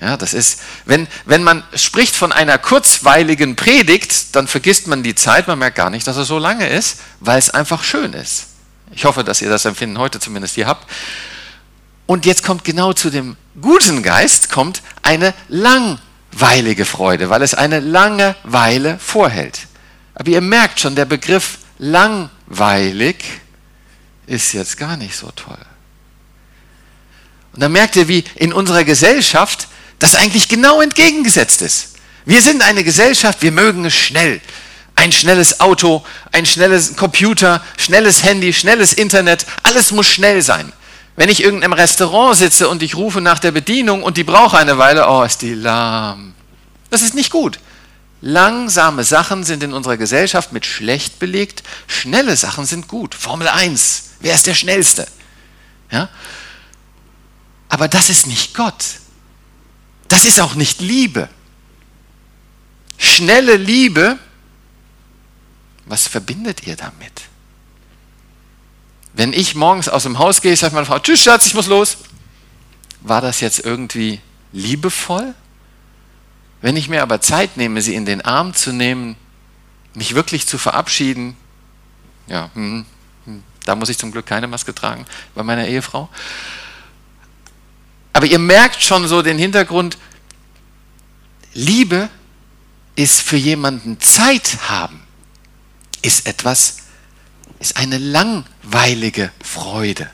Ja, 0.00 0.16
das 0.16 0.32
ist, 0.32 0.60
wenn, 0.86 1.06
wenn 1.26 1.42
man 1.42 1.64
spricht 1.74 2.14
von 2.14 2.32
einer 2.32 2.56
kurzweiligen 2.56 3.56
Predigt, 3.56 4.34
dann 4.34 4.46
vergisst 4.46 4.86
man 4.86 5.02
die 5.02 5.14
Zeit, 5.14 5.48
man 5.48 5.58
merkt 5.58 5.76
gar 5.76 5.90
nicht, 5.90 6.06
dass 6.06 6.16
er 6.16 6.24
so 6.24 6.38
lange 6.38 6.68
ist, 6.68 7.00
weil 7.20 7.38
es 7.38 7.50
einfach 7.50 7.84
schön 7.84 8.12
ist. 8.12 8.46
Ich 8.92 9.04
hoffe, 9.04 9.24
dass 9.24 9.42
ihr 9.42 9.50
das 9.50 9.64
Empfinden 9.64 9.98
heute 9.98 10.20
zumindest 10.20 10.54
hier 10.54 10.66
habt. 10.66 10.88
Und 12.06 12.24
jetzt 12.24 12.42
kommt 12.42 12.64
genau 12.64 12.94
zu 12.94 13.10
dem 13.10 13.36
guten 13.60 14.02
Geist, 14.02 14.50
kommt 14.50 14.82
eine 15.02 15.34
langweilige 16.32 16.84
Freude, 16.84 17.30
weil 17.30 17.42
es 17.42 17.54
eine 17.54 17.80
lange 17.80 18.36
Weile 18.44 18.98
vorhält. 18.98 19.60
Aber 20.14 20.30
ihr 20.30 20.40
merkt 20.40 20.80
schon, 20.80 20.94
der 20.94 21.04
Begriff 21.04 21.58
langweilig 21.78 23.16
ist 24.26 24.52
jetzt 24.52 24.76
gar 24.76 24.96
nicht 24.96 25.16
so 25.16 25.30
toll. 25.34 25.58
Und 27.52 27.62
dann 27.62 27.72
merkt 27.72 27.96
ihr, 27.96 28.08
wie 28.08 28.24
in 28.36 28.52
unserer 28.52 28.84
Gesellschaft 28.84 29.68
das 29.98 30.14
eigentlich 30.14 30.48
genau 30.48 30.80
entgegengesetzt 30.80 31.62
ist. 31.62 31.94
Wir 32.24 32.42
sind 32.42 32.62
eine 32.62 32.84
Gesellschaft, 32.84 33.42
wir 33.42 33.52
mögen 33.52 33.84
es 33.84 33.94
schnell. 33.94 34.40
Ein 34.94 35.12
schnelles 35.12 35.60
Auto, 35.60 36.04
ein 36.32 36.44
schnelles 36.44 36.96
Computer, 36.96 37.64
schnelles 37.76 38.22
Handy, 38.22 38.52
schnelles 38.52 38.92
Internet, 38.92 39.46
alles 39.62 39.92
muss 39.92 40.08
schnell 40.08 40.42
sein. 40.42 40.72
Wenn 41.18 41.30
ich 41.30 41.42
irgendeinem 41.42 41.72
Restaurant 41.72 42.36
sitze 42.36 42.68
und 42.68 42.80
ich 42.80 42.94
rufe 42.94 43.20
nach 43.20 43.40
der 43.40 43.50
Bedienung 43.50 44.04
und 44.04 44.16
die 44.16 44.22
braucht 44.22 44.54
eine 44.54 44.78
Weile, 44.78 45.08
oh, 45.08 45.24
ist 45.24 45.42
die 45.42 45.52
lahm. 45.52 46.32
Das 46.90 47.02
ist 47.02 47.12
nicht 47.12 47.32
gut. 47.32 47.58
Langsame 48.20 49.02
Sachen 49.02 49.42
sind 49.42 49.64
in 49.64 49.72
unserer 49.72 49.96
Gesellschaft 49.96 50.52
mit 50.52 50.64
schlecht 50.64 51.18
belegt, 51.18 51.64
schnelle 51.88 52.36
Sachen 52.36 52.66
sind 52.66 52.86
gut. 52.86 53.16
Formel 53.16 53.48
1, 53.48 54.10
wer 54.20 54.32
ist 54.32 54.46
der 54.46 54.54
Schnellste? 54.54 55.08
Ja? 55.90 56.08
Aber 57.68 57.88
das 57.88 58.10
ist 58.10 58.28
nicht 58.28 58.54
Gott. 58.54 58.84
Das 60.06 60.24
ist 60.24 60.40
auch 60.40 60.54
nicht 60.54 60.80
Liebe. 60.80 61.28
Schnelle 62.96 63.56
Liebe, 63.56 64.20
was 65.84 66.06
verbindet 66.06 66.64
ihr 66.64 66.76
damit? 66.76 67.27
Wenn 69.18 69.32
ich 69.32 69.56
morgens 69.56 69.88
aus 69.88 70.04
dem 70.04 70.20
Haus 70.20 70.42
gehe, 70.42 70.56
sagt 70.56 70.74
meine 70.74 70.86
Frau, 70.86 71.00
tschüss 71.00 71.24
Schatz, 71.24 71.44
ich 71.46 71.54
muss 71.54 71.66
los. 71.66 71.96
War 73.00 73.20
das 73.20 73.40
jetzt 73.40 73.58
irgendwie 73.58 74.20
liebevoll? 74.52 75.34
Wenn 76.60 76.76
ich 76.76 76.88
mir 76.88 77.02
aber 77.02 77.20
Zeit 77.20 77.56
nehme, 77.56 77.82
sie 77.82 77.96
in 77.96 78.06
den 78.06 78.20
Arm 78.20 78.54
zu 78.54 78.72
nehmen, 78.72 79.16
mich 79.92 80.14
wirklich 80.14 80.46
zu 80.46 80.56
verabschieden, 80.56 81.36
ja, 82.28 82.50
hm, 82.54 82.86
hm, 83.24 83.42
da 83.64 83.74
muss 83.74 83.88
ich 83.88 83.98
zum 83.98 84.12
Glück 84.12 84.24
keine 84.24 84.46
Maske 84.46 84.72
tragen 84.72 85.04
bei 85.34 85.42
meiner 85.42 85.66
Ehefrau. 85.66 86.08
Aber 88.12 88.26
ihr 88.26 88.38
merkt 88.38 88.80
schon 88.80 89.08
so 89.08 89.20
den 89.20 89.36
Hintergrund, 89.36 89.98
Liebe 91.54 92.08
ist 92.94 93.20
für 93.20 93.36
jemanden 93.36 93.98
Zeit 93.98 94.58
haben, 94.68 95.02
ist 96.02 96.24
etwas, 96.24 96.87
ist 97.58 97.76
eine 97.76 97.98
langweilige 97.98 99.32
Freude. 99.42 100.08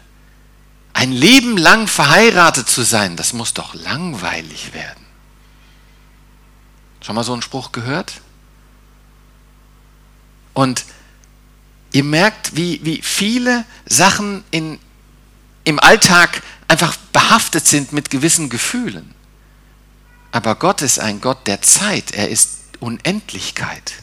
Ein 0.92 1.12
Leben 1.12 1.56
lang 1.56 1.88
verheiratet 1.88 2.68
zu 2.68 2.82
sein, 2.82 3.16
das 3.16 3.32
muss 3.32 3.52
doch 3.52 3.74
langweilig 3.74 4.72
werden. 4.72 5.04
Schon 7.00 7.16
mal 7.16 7.24
so 7.24 7.32
einen 7.32 7.42
Spruch 7.42 7.72
gehört? 7.72 8.20
Und 10.54 10.84
ihr 11.92 12.04
merkt, 12.04 12.56
wie, 12.56 12.80
wie 12.84 13.02
viele 13.02 13.64
Sachen 13.86 14.44
in, 14.50 14.78
im 15.64 15.80
Alltag 15.80 16.42
einfach 16.68 16.96
behaftet 17.12 17.66
sind 17.66 17.92
mit 17.92 18.10
gewissen 18.10 18.48
Gefühlen. 18.48 19.14
Aber 20.32 20.54
Gott 20.54 20.82
ist 20.82 20.98
ein 20.98 21.20
Gott 21.20 21.46
der 21.46 21.60
Zeit, 21.60 22.12
er 22.12 22.28
ist 22.28 22.60
Unendlichkeit. 22.80 23.94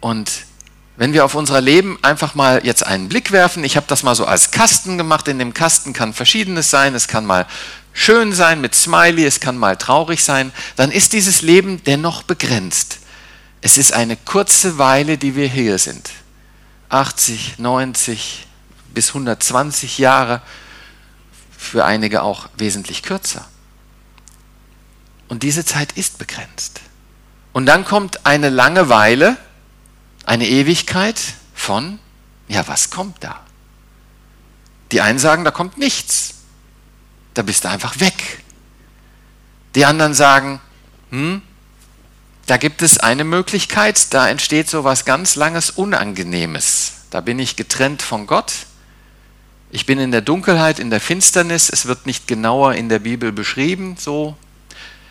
Und 0.00 0.30
wenn 0.96 1.12
wir 1.12 1.24
auf 1.24 1.34
unser 1.34 1.60
Leben 1.60 1.98
einfach 2.02 2.34
mal 2.34 2.64
jetzt 2.64 2.84
einen 2.86 3.08
Blick 3.08 3.32
werfen, 3.32 3.64
ich 3.64 3.76
habe 3.76 3.86
das 3.88 4.02
mal 4.02 4.14
so 4.14 4.26
als 4.26 4.50
Kasten 4.50 4.98
gemacht, 4.98 5.26
in 5.28 5.38
dem 5.38 5.54
Kasten 5.54 5.92
kann 5.92 6.12
verschiedenes 6.12 6.70
sein, 6.70 6.94
es 6.94 7.08
kann 7.08 7.24
mal 7.24 7.46
schön 7.92 8.32
sein 8.32 8.60
mit 8.60 8.74
Smiley, 8.74 9.24
es 9.24 9.40
kann 9.40 9.56
mal 9.56 9.76
traurig 9.76 10.22
sein, 10.22 10.52
dann 10.76 10.90
ist 10.90 11.12
dieses 11.12 11.42
Leben 11.42 11.82
dennoch 11.84 12.22
begrenzt. 12.22 12.98
Es 13.60 13.78
ist 13.78 13.92
eine 13.92 14.16
kurze 14.16 14.78
Weile, 14.78 15.18
die 15.18 15.36
wir 15.36 15.48
hier 15.48 15.78
sind. 15.78 16.10
80, 16.88 17.58
90 17.58 18.46
bis 18.92 19.08
120 19.08 19.98
Jahre, 19.98 20.42
für 21.56 21.84
einige 21.84 22.22
auch 22.22 22.48
wesentlich 22.58 23.02
kürzer. 23.02 23.46
Und 25.28 25.42
diese 25.42 25.64
Zeit 25.64 25.92
ist 25.92 26.18
begrenzt. 26.18 26.80
Und 27.52 27.66
dann 27.66 27.84
kommt 27.84 28.26
eine 28.26 28.50
Langeweile, 28.50 29.36
eine 30.24 30.46
Ewigkeit 30.48 31.20
von, 31.54 31.98
ja, 32.48 32.66
was 32.68 32.90
kommt 32.90 33.16
da? 33.20 33.40
Die 34.92 35.00
einen 35.00 35.18
sagen, 35.18 35.44
da 35.44 35.50
kommt 35.50 35.78
nichts. 35.78 36.34
Da 37.34 37.42
bist 37.42 37.64
du 37.64 37.70
einfach 37.70 37.98
weg. 38.00 38.42
Die 39.74 39.86
anderen 39.86 40.12
sagen, 40.12 40.60
hm, 41.10 41.42
da 42.46 42.56
gibt 42.56 42.82
es 42.82 42.98
eine 42.98 43.24
Möglichkeit, 43.24 44.12
da 44.12 44.28
entsteht 44.28 44.68
so 44.68 44.84
was 44.84 45.04
ganz 45.04 45.36
langes 45.36 45.70
Unangenehmes. 45.70 46.92
Da 47.10 47.20
bin 47.20 47.38
ich 47.38 47.56
getrennt 47.56 48.02
von 48.02 48.26
Gott. 48.26 48.52
Ich 49.70 49.86
bin 49.86 49.98
in 49.98 50.10
der 50.10 50.20
Dunkelheit, 50.20 50.78
in 50.78 50.90
der 50.90 51.00
Finsternis. 51.00 51.70
Es 51.70 51.86
wird 51.86 52.04
nicht 52.04 52.26
genauer 52.26 52.74
in 52.74 52.88
der 52.90 52.98
Bibel 52.98 53.32
beschrieben, 53.32 53.96
so 53.98 54.36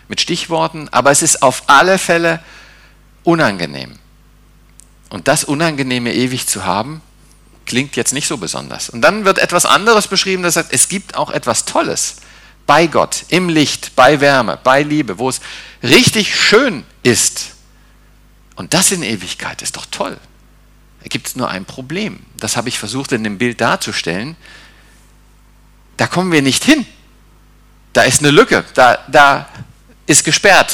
mit 0.07 0.21
Stichworten, 0.21 0.89
aber 0.89 1.09
es 1.09 1.21
ist 1.21 1.41
auf 1.41 1.63
alle 1.67 1.97
Fälle 1.97 2.43
unangenehm. 3.23 3.97
Und 5.11 5.27
das 5.27 5.43
Unangenehme 5.43 6.13
ewig 6.13 6.47
zu 6.47 6.65
haben, 6.65 7.01
klingt 7.65 7.97
jetzt 7.97 8.13
nicht 8.13 8.27
so 8.27 8.37
besonders. 8.37 8.89
Und 8.89 9.01
dann 9.01 9.25
wird 9.25 9.39
etwas 9.39 9.65
anderes 9.65 10.07
beschrieben, 10.07 10.41
das 10.41 10.53
sagt, 10.53 10.73
es 10.73 10.87
gibt 10.87 11.15
auch 11.15 11.29
etwas 11.29 11.65
Tolles 11.65 12.15
bei 12.65 12.87
Gott, 12.87 13.25
im 13.27 13.49
Licht, 13.49 13.95
bei 13.97 14.21
Wärme, 14.21 14.57
bei 14.63 14.83
Liebe, 14.83 15.19
wo 15.19 15.27
es 15.27 15.41
richtig 15.83 16.33
schön 16.33 16.85
ist. 17.03 17.51
Und 18.55 18.73
das 18.73 18.91
in 18.91 19.03
Ewigkeit 19.03 19.61
ist 19.61 19.75
doch 19.75 19.85
toll. 19.91 20.17
Da 21.03 21.09
gibt 21.09 21.27
es 21.27 21.35
nur 21.35 21.49
ein 21.49 21.65
Problem. 21.65 22.19
Das 22.37 22.55
habe 22.55 22.69
ich 22.69 22.79
versucht 22.79 23.11
in 23.11 23.25
dem 23.25 23.37
Bild 23.37 23.59
darzustellen. 23.59 24.37
Da 25.97 26.07
kommen 26.07 26.31
wir 26.31 26.41
nicht 26.41 26.63
hin. 26.63 26.85
Da 27.91 28.03
ist 28.03 28.21
eine 28.21 28.31
Lücke. 28.31 28.63
Da, 28.75 28.99
da 29.09 29.49
ist 30.07 30.23
gesperrt. 30.23 30.73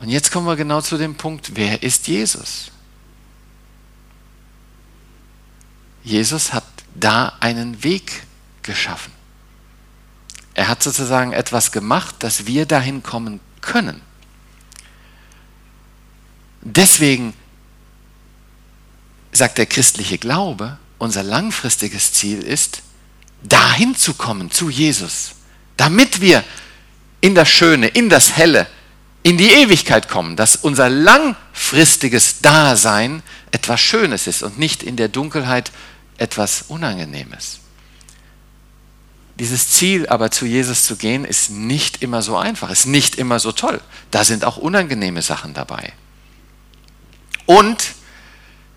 Und 0.00 0.08
jetzt 0.08 0.32
kommen 0.32 0.46
wir 0.46 0.56
genau 0.56 0.80
zu 0.80 0.96
dem 0.96 1.14
Punkt, 1.14 1.52
wer 1.54 1.82
ist 1.82 2.08
Jesus? 2.08 2.70
Jesus 6.02 6.54
hat 6.54 6.64
da 6.94 7.34
einen 7.40 7.84
Weg 7.84 8.22
geschaffen. 8.62 9.12
Er 10.54 10.68
hat 10.68 10.82
sozusagen 10.82 11.32
etwas 11.32 11.70
gemacht, 11.70 12.16
dass 12.20 12.46
wir 12.46 12.66
dahin 12.66 13.02
kommen 13.02 13.40
können. 13.60 14.00
Deswegen 16.62 17.34
sagt 19.32 19.58
der 19.58 19.66
christliche 19.66 20.18
Glaube, 20.18 20.78
unser 20.98 21.22
langfristiges 21.22 22.12
Ziel 22.12 22.42
ist, 22.42 22.82
dahin 23.42 23.94
zu 23.94 24.14
kommen 24.14 24.50
zu 24.50 24.68
Jesus, 24.68 25.32
damit 25.76 26.20
wir 26.20 26.44
in 27.20 27.34
das 27.34 27.48
Schöne, 27.48 27.88
in 27.88 28.08
das 28.08 28.36
Helle, 28.36 28.66
in 29.22 29.36
die 29.36 29.50
Ewigkeit 29.50 30.08
kommen, 30.08 30.36
dass 30.36 30.56
unser 30.56 30.88
langfristiges 30.88 32.40
Dasein 32.40 33.22
etwas 33.50 33.80
Schönes 33.80 34.26
ist 34.26 34.42
und 34.42 34.58
nicht 34.58 34.82
in 34.82 34.96
der 34.96 35.08
Dunkelheit 35.08 35.72
etwas 36.16 36.62
Unangenehmes. 36.68 37.60
Dieses 39.38 39.70
Ziel 39.70 40.06
aber 40.06 40.30
zu 40.30 40.44
Jesus 40.44 40.84
zu 40.84 40.96
gehen, 40.96 41.24
ist 41.24 41.50
nicht 41.50 42.02
immer 42.02 42.22
so 42.22 42.36
einfach, 42.36 42.70
ist 42.70 42.86
nicht 42.86 43.16
immer 43.16 43.38
so 43.38 43.52
toll. 43.52 43.80
Da 44.10 44.24
sind 44.24 44.44
auch 44.44 44.58
unangenehme 44.58 45.22
Sachen 45.22 45.54
dabei. 45.54 45.92
Und 47.46 47.94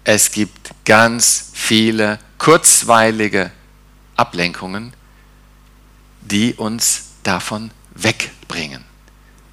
es 0.05 0.31
gibt 0.31 0.71
ganz 0.85 1.51
viele 1.53 2.19
kurzweilige 2.37 3.51
Ablenkungen, 4.15 4.93
die 6.21 6.53
uns 6.53 7.03
davon 7.23 7.71
wegbringen. 7.93 8.92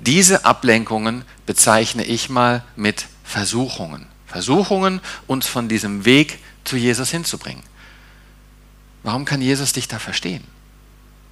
Diese 0.00 0.44
Ablenkungen 0.44 1.24
bezeichne 1.46 2.04
ich 2.04 2.28
mal 2.28 2.64
mit 2.76 3.06
Versuchungen. 3.24 4.06
Versuchungen, 4.26 5.00
uns 5.26 5.46
von 5.46 5.68
diesem 5.68 6.04
Weg 6.04 6.38
zu 6.64 6.76
Jesus 6.76 7.10
hinzubringen. 7.10 7.62
Warum 9.02 9.24
kann 9.24 9.42
Jesus 9.42 9.72
dich 9.72 9.88
da 9.88 9.98
verstehen? 9.98 10.44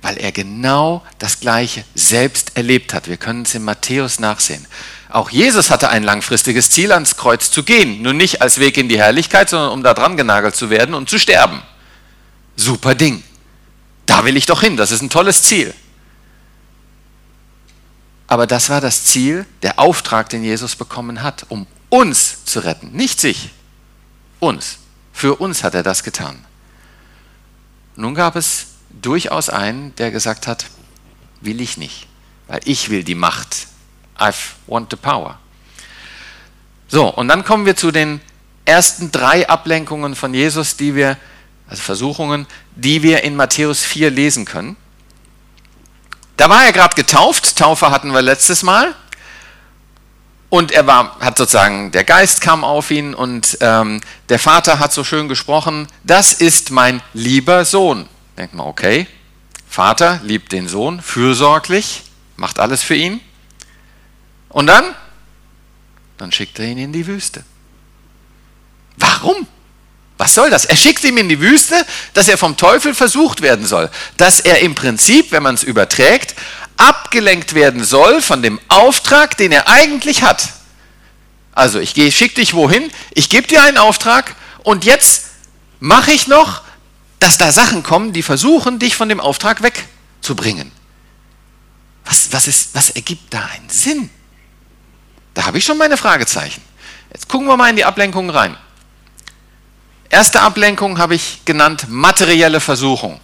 weil 0.02 0.16
er 0.18 0.32
genau 0.32 1.02
das 1.18 1.40
Gleiche 1.40 1.84
selbst 1.94 2.56
erlebt 2.56 2.94
hat. 2.94 3.08
Wir 3.08 3.16
können 3.16 3.42
es 3.42 3.54
in 3.54 3.64
Matthäus 3.64 4.20
nachsehen. 4.20 4.64
Auch 5.10 5.30
Jesus 5.30 5.70
hatte 5.70 5.88
ein 5.88 6.04
langfristiges 6.04 6.70
Ziel, 6.70 6.92
ans 6.92 7.16
Kreuz 7.16 7.50
zu 7.50 7.62
gehen. 7.62 8.02
Nur 8.02 8.12
nicht 8.12 8.42
als 8.42 8.58
Weg 8.58 8.76
in 8.76 8.88
die 8.88 8.98
Herrlichkeit, 8.98 9.48
sondern 9.48 9.70
um 9.70 9.82
da 9.82 9.94
dran 9.94 10.16
genagelt 10.16 10.54
zu 10.54 10.70
werden 10.70 10.94
und 10.94 11.10
zu 11.10 11.18
sterben. 11.18 11.62
Super 12.56 12.94
Ding. 12.94 13.22
Da 14.06 14.24
will 14.24 14.36
ich 14.36 14.46
doch 14.46 14.60
hin. 14.60 14.76
Das 14.76 14.90
ist 14.90 15.02
ein 15.02 15.10
tolles 15.10 15.42
Ziel. 15.42 15.74
Aber 18.28 18.46
das 18.46 18.68
war 18.68 18.80
das 18.80 19.04
Ziel, 19.04 19.46
der 19.62 19.78
Auftrag, 19.80 20.28
den 20.28 20.44
Jesus 20.44 20.76
bekommen 20.76 21.22
hat, 21.22 21.46
um 21.48 21.66
uns 21.88 22.44
zu 22.44 22.60
retten. 22.60 22.92
Nicht 22.92 23.20
sich, 23.20 23.50
uns. 24.38 24.78
Für 25.12 25.36
uns 25.36 25.64
hat 25.64 25.74
er 25.74 25.82
das 25.82 26.04
getan. 26.04 26.44
Nun 27.96 28.14
gab 28.14 28.36
es 28.36 28.66
durchaus 28.90 29.48
einen, 29.48 29.94
der 29.96 30.10
gesagt 30.10 30.46
hat, 30.46 30.66
will 31.40 31.60
ich 31.60 31.78
nicht, 31.78 32.06
weil 32.46 32.60
ich 32.64 32.90
will 32.90 33.02
die 33.02 33.14
Macht. 33.14 33.66
I 34.20 34.30
want 34.66 34.90
the 34.90 34.96
power. 34.96 35.38
So, 36.86 37.08
und 37.08 37.28
dann 37.28 37.44
kommen 37.44 37.66
wir 37.66 37.76
zu 37.76 37.90
den 37.90 38.20
ersten 38.64 39.10
drei 39.10 39.48
Ablenkungen 39.48 40.14
von 40.14 40.34
Jesus, 40.34 40.76
die 40.76 40.94
wir, 40.94 41.16
also 41.66 41.82
Versuchungen, 41.82 42.46
die 42.76 43.02
wir 43.02 43.24
in 43.24 43.36
Matthäus 43.36 43.82
4 43.84 44.10
lesen 44.10 44.44
können. 44.44 44.76
Da 46.38 46.48
war 46.48 46.64
er 46.64 46.72
gerade 46.72 46.94
getauft, 46.94 47.56
Taufe 47.56 47.90
hatten 47.90 48.12
wir 48.12 48.22
letztes 48.22 48.62
Mal. 48.62 48.94
Und 50.50 50.70
er 50.70 50.86
war, 50.86 51.18
hat 51.18 51.36
sozusagen, 51.36 51.90
der 51.90 52.04
Geist 52.04 52.40
kam 52.40 52.62
auf 52.64 52.92
ihn 52.92 53.12
und 53.12 53.58
ähm, 53.60 54.00
der 54.28 54.38
Vater 54.38 54.78
hat 54.78 54.92
so 54.92 55.02
schön 55.02 55.28
gesprochen, 55.28 55.88
das 56.04 56.32
ist 56.32 56.70
mein 56.70 57.02
lieber 57.12 57.64
Sohn. 57.64 58.08
Denkt 58.38 58.54
man, 58.54 58.66
okay, 58.66 59.08
Vater 59.68 60.20
liebt 60.22 60.52
den 60.52 60.68
Sohn, 60.68 61.02
fürsorglich, 61.02 62.04
macht 62.36 62.60
alles 62.60 62.84
für 62.84 62.94
ihn. 62.94 63.20
Und 64.48 64.68
dann? 64.68 64.94
Dann 66.18 66.30
schickt 66.30 66.60
er 66.60 66.66
ihn 66.66 66.78
in 66.78 66.92
die 66.92 67.06
Wüste. 67.06 67.44
Warum? 68.96 69.48
Was 70.18 70.34
soll 70.34 70.50
das? 70.50 70.64
Er 70.64 70.76
schickt 70.76 71.04
ihn 71.04 71.16
in 71.16 71.28
die 71.28 71.40
Wüste, 71.40 71.86
dass 72.12 72.28
er 72.28 72.36
vom 72.36 72.56
Teufel 72.56 72.92
versucht 72.92 73.40
werden 73.40 73.66
soll. 73.66 73.88
Dass 74.16 74.40
er 74.40 74.60
im 74.60 74.74
Prinzip, 74.74 75.30
wenn 75.30 75.44
man 75.44 75.54
es 75.54 75.62
überträgt, 75.62 76.34
abgelenkt 76.76 77.54
werden 77.54 77.84
soll 77.84 78.20
von 78.20 78.42
dem 78.42 78.60
Auftrag, 78.68 79.36
den 79.36 79.52
er 79.52 79.68
eigentlich 79.68 80.22
hat. 80.22 80.48
Also 81.52 81.78
ich 81.78 81.92
schicke 82.16 82.34
dich 82.34 82.54
wohin, 82.54 82.90
ich 83.14 83.28
gebe 83.28 83.46
dir 83.46 83.62
einen 83.62 83.78
Auftrag 83.78 84.34
und 84.64 84.84
jetzt 84.84 85.26
mache 85.80 86.12
ich 86.12 86.26
noch, 86.26 86.62
dass 87.20 87.38
da 87.38 87.50
Sachen 87.50 87.82
kommen, 87.82 88.12
die 88.12 88.22
versuchen, 88.22 88.78
dich 88.78 88.96
von 88.96 89.08
dem 89.08 89.20
Auftrag 89.20 89.62
wegzubringen. 89.62 90.70
Was, 92.04 92.32
was, 92.32 92.46
ist, 92.46 92.74
was 92.74 92.90
ergibt 92.90 93.34
da 93.34 93.44
einen 93.54 93.68
Sinn? 93.68 94.10
Da 95.34 95.46
habe 95.46 95.58
ich 95.58 95.64
schon 95.64 95.78
meine 95.78 95.96
Fragezeichen. 95.96 96.62
Jetzt 97.12 97.28
gucken 97.28 97.46
wir 97.46 97.56
mal 97.56 97.70
in 97.70 97.76
die 97.76 97.84
Ablenkungen 97.84 98.30
rein. 98.30 98.56
Erste 100.10 100.40
Ablenkung 100.40 100.98
habe 100.98 101.14
ich 101.14 101.44
genannt 101.44 101.86
materielle 101.88 102.60
Versuchung. 102.60 103.20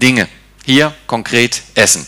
Dinge. 0.00 0.28
Hier 0.64 0.94
konkret 1.06 1.62
Essen. 1.74 2.06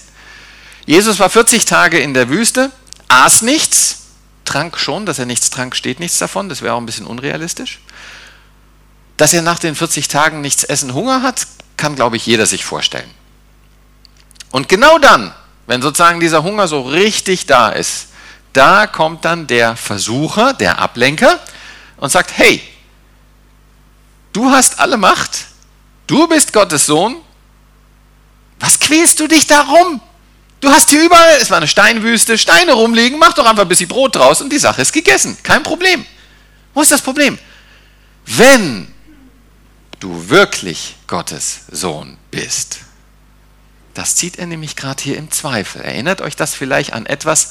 Jesus 0.84 1.20
war 1.20 1.30
40 1.30 1.64
Tage 1.64 2.00
in 2.00 2.12
der 2.12 2.28
Wüste, 2.28 2.72
aß 3.08 3.42
nichts, 3.42 4.02
trank 4.44 4.78
schon, 4.78 5.06
dass 5.06 5.18
er 5.18 5.26
nichts 5.26 5.50
trank, 5.50 5.76
steht 5.76 6.00
nichts 6.00 6.18
davon, 6.18 6.48
das 6.48 6.60
wäre 6.60 6.74
auch 6.74 6.80
ein 6.80 6.86
bisschen 6.86 7.06
unrealistisch. 7.06 7.80
Dass 9.16 9.32
er 9.32 9.42
nach 9.42 9.58
den 9.58 9.76
40 9.76 10.08
Tagen 10.08 10.40
nichts 10.40 10.64
essen, 10.64 10.94
Hunger 10.94 11.22
hat, 11.22 11.46
kann, 11.76 11.94
glaube 11.94 12.16
ich, 12.16 12.26
jeder 12.26 12.46
sich 12.46 12.64
vorstellen. 12.64 13.10
Und 14.50 14.68
genau 14.68 14.98
dann, 14.98 15.32
wenn 15.66 15.82
sozusagen 15.82 16.20
dieser 16.20 16.42
Hunger 16.42 16.66
so 16.66 16.82
richtig 16.82 17.46
da 17.46 17.68
ist, 17.68 18.08
da 18.52 18.86
kommt 18.86 19.24
dann 19.24 19.46
der 19.46 19.76
Versucher, 19.76 20.52
der 20.52 20.78
Ablenker 20.78 21.38
und 21.96 22.10
sagt, 22.10 22.36
hey, 22.36 22.60
Du 24.32 24.50
hast 24.50 24.80
alle 24.80 24.96
Macht. 24.96 25.46
Du 26.06 26.26
bist 26.26 26.52
Gottes 26.52 26.86
Sohn. 26.86 27.16
Was 28.60 28.78
quälst 28.78 29.20
du 29.20 29.26
dich 29.26 29.46
darum? 29.46 30.00
Du 30.60 30.70
hast 30.70 30.90
hier 30.90 31.04
überall, 31.04 31.38
es 31.40 31.50
war 31.50 31.56
eine 31.56 31.66
Steinwüste, 31.66 32.38
Steine 32.38 32.74
rumliegen, 32.74 33.18
mach 33.18 33.32
doch 33.32 33.44
einfach 33.44 33.62
ein 33.62 33.68
bisschen 33.68 33.88
Brot 33.88 34.14
draus 34.14 34.40
und 34.40 34.52
die 34.52 34.58
Sache 34.58 34.80
ist 34.80 34.92
gegessen. 34.92 35.36
Kein 35.42 35.64
Problem. 35.64 36.06
Wo 36.72 36.82
ist 36.82 36.92
das 36.92 37.02
Problem? 37.02 37.38
Wenn 38.26 38.92
du 39.98 40.28
wirklich 40.28 40.96
Gottes 41.06 41.62
Sohn 41.70 42.16
bist. 42.30 42.80
Das 43.94 44.16
zieht 44.16 44.38
er 44.38 44.46
nämlich 44.46 44.76
gerade 44.76 45.02
hier 45.02 45.16
im 45.16 45.30
Zweifel. 45.30 45.82
Erinnert 45.82 46.20
euch 46.20 46.34
das 46.34 46.54
vielleicht 46.54 46.92
an 46.92 47.06
etwas 47.06 47.50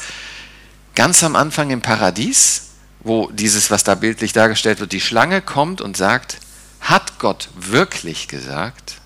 ganz 0.95 1.23
am 1.23 1.35
Anfang 1.35 1.69
im 1.69 1.81
Paradies, 1.81 2.63
wo 3.01 3.29
dieses, 3.31 3.71
was 3.71 3.83
da 3.83 3.95
bildlich 3.95 4.33
dargestellt 4.33 4.79
wird, 4.79 4.91
die 4.91 5.01
Schlange 5.01 5.41
kommt 5.41 5.81
und 5.81 5.95
sagt, 5.95 6.37
hat 6.81 7.19
Gott 7.19 7.49
wirklich 7.55 8.27
gesagt? 8.27 8.99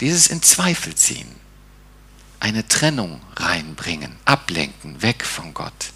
Dieses 0.00 0.28
in 0.28 0.42
Zweifel 0.42 0.94
ziehen, 0.94 1.34
eine 2.40 2.66
Trennung 2.68 3.20
reinbringen, 3.36 4.16
ablenken, 4.24 5.00
weg 5.02 5.24
von 5.24 5.54
Gott. 5.54 5.92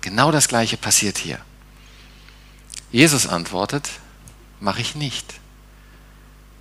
Genau 0.00 0.30
das 0.30 0.48
gleiche 0.48 0.76
passiert 0.76 1.18
hier. 1.18 1.38
Jesus 2.90 3.26
antwortet, 3.26 3.90
mache 4.60 4.80
ich 4.80 4.94
nicht. 4.94 5.34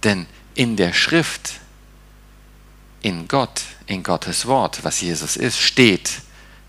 Denn 0.03 0.25
in 0.55 0.75
der 0.75 0.93
Schrift, 0.93 1.59
in 3.01 3.27
Gott, 3.27 3.61
in 3.85 4.03
Gottes 4.03 4.45
Wort, 4.45 4.83
was 4.83 5.01
Jesus 5.01 5.37
ist, 5.37 5.59
steht, 5.59 6.21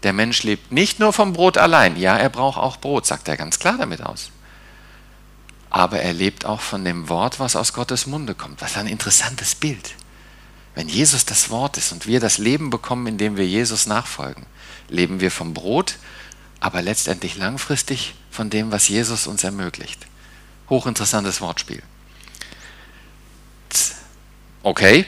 der 0.02 0.12
Mensch 0.12 0.42
lebt 0.42 0.70
nicht 0.70 1.00
nur 1.00 1.12
vom 1.12 1.32
Brot 1.32 1.58
allein. 1.58 1.96
Ja, 1.96 2.16
er 2.16 2.28
braucht 2.28 2.58
auch 2.58 2.76
Brot, 2.76 3.06
sagt 3.06 3.26
er 3.28 3.36
ganz 3.36 3.58
klar 3.58 3.78
damit 3.78 4.02
aus 4.02 4.30
aber 5.70 6.00
er 6.00 6.12
lebt 6.12 6.44
auch 6.44 6.60
von 6.60 6.84
dem 6.84 7.08
Wort, 7.08 7.40
was 7.40 7.56
aus 7.56 7.72
Gottes 7.72 8.06
Munde 8.06 8.34
kommt. 8.34 8.62
Was 8.62 8.76
ein 8.76 8.86
interessantes 8.86 9.54
Bild. 9.54 9.94
Wenn 10.74 10.88
Jesus 10.88 11.26
das 11.26 11.50
Wort 11.50 11.76
ist 11.76 11.92
und 11.92 12.06
wir 12.06 12.20
das 12.20 12.38
Leben 12.38 12.70
bekommen, 12.70 13.06
indem 13.06 13.36
wir 13.36 13.46
Jesus 13.46 13.86
nachfolgen, 13.86 14.46
leben 14.88 15.20
wir 15.20 15.30
vom 15.30 15.54
Brot, 15.54 15.96
aber 16.60 16.82
letztendlich 16.82 17.36
langfristig 17.36 18.14
von 18.30 18.50
dem, 18.50 18.70
was 18.70 18.88
Jesus 18.88 19.26
uns 19.26 19.44
ermöglicht. 19.44 20.06
Hochinteressantes 20.70 21.40
Wortspiel. 21.40 21.82
Okay, 24.62 25.06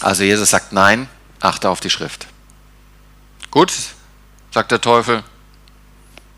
also 0.00 0.22
Jesus 0.22 0.50
sagt 0.50 0.72
nein, 0.72 1.08
achte 1.40 1.68
auf 1.68 1.80
die 1.80 1.90
Schrift. 1.90 2.26
Gut, 3.50 3.72
sagt 4.50 4.70
der 4.70 4.80
Teufel, 4.80 5.24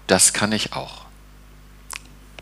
das 0.07 0.33
kann 0.33 0.53
ich 0.53 0.73
auch 0.73 1.08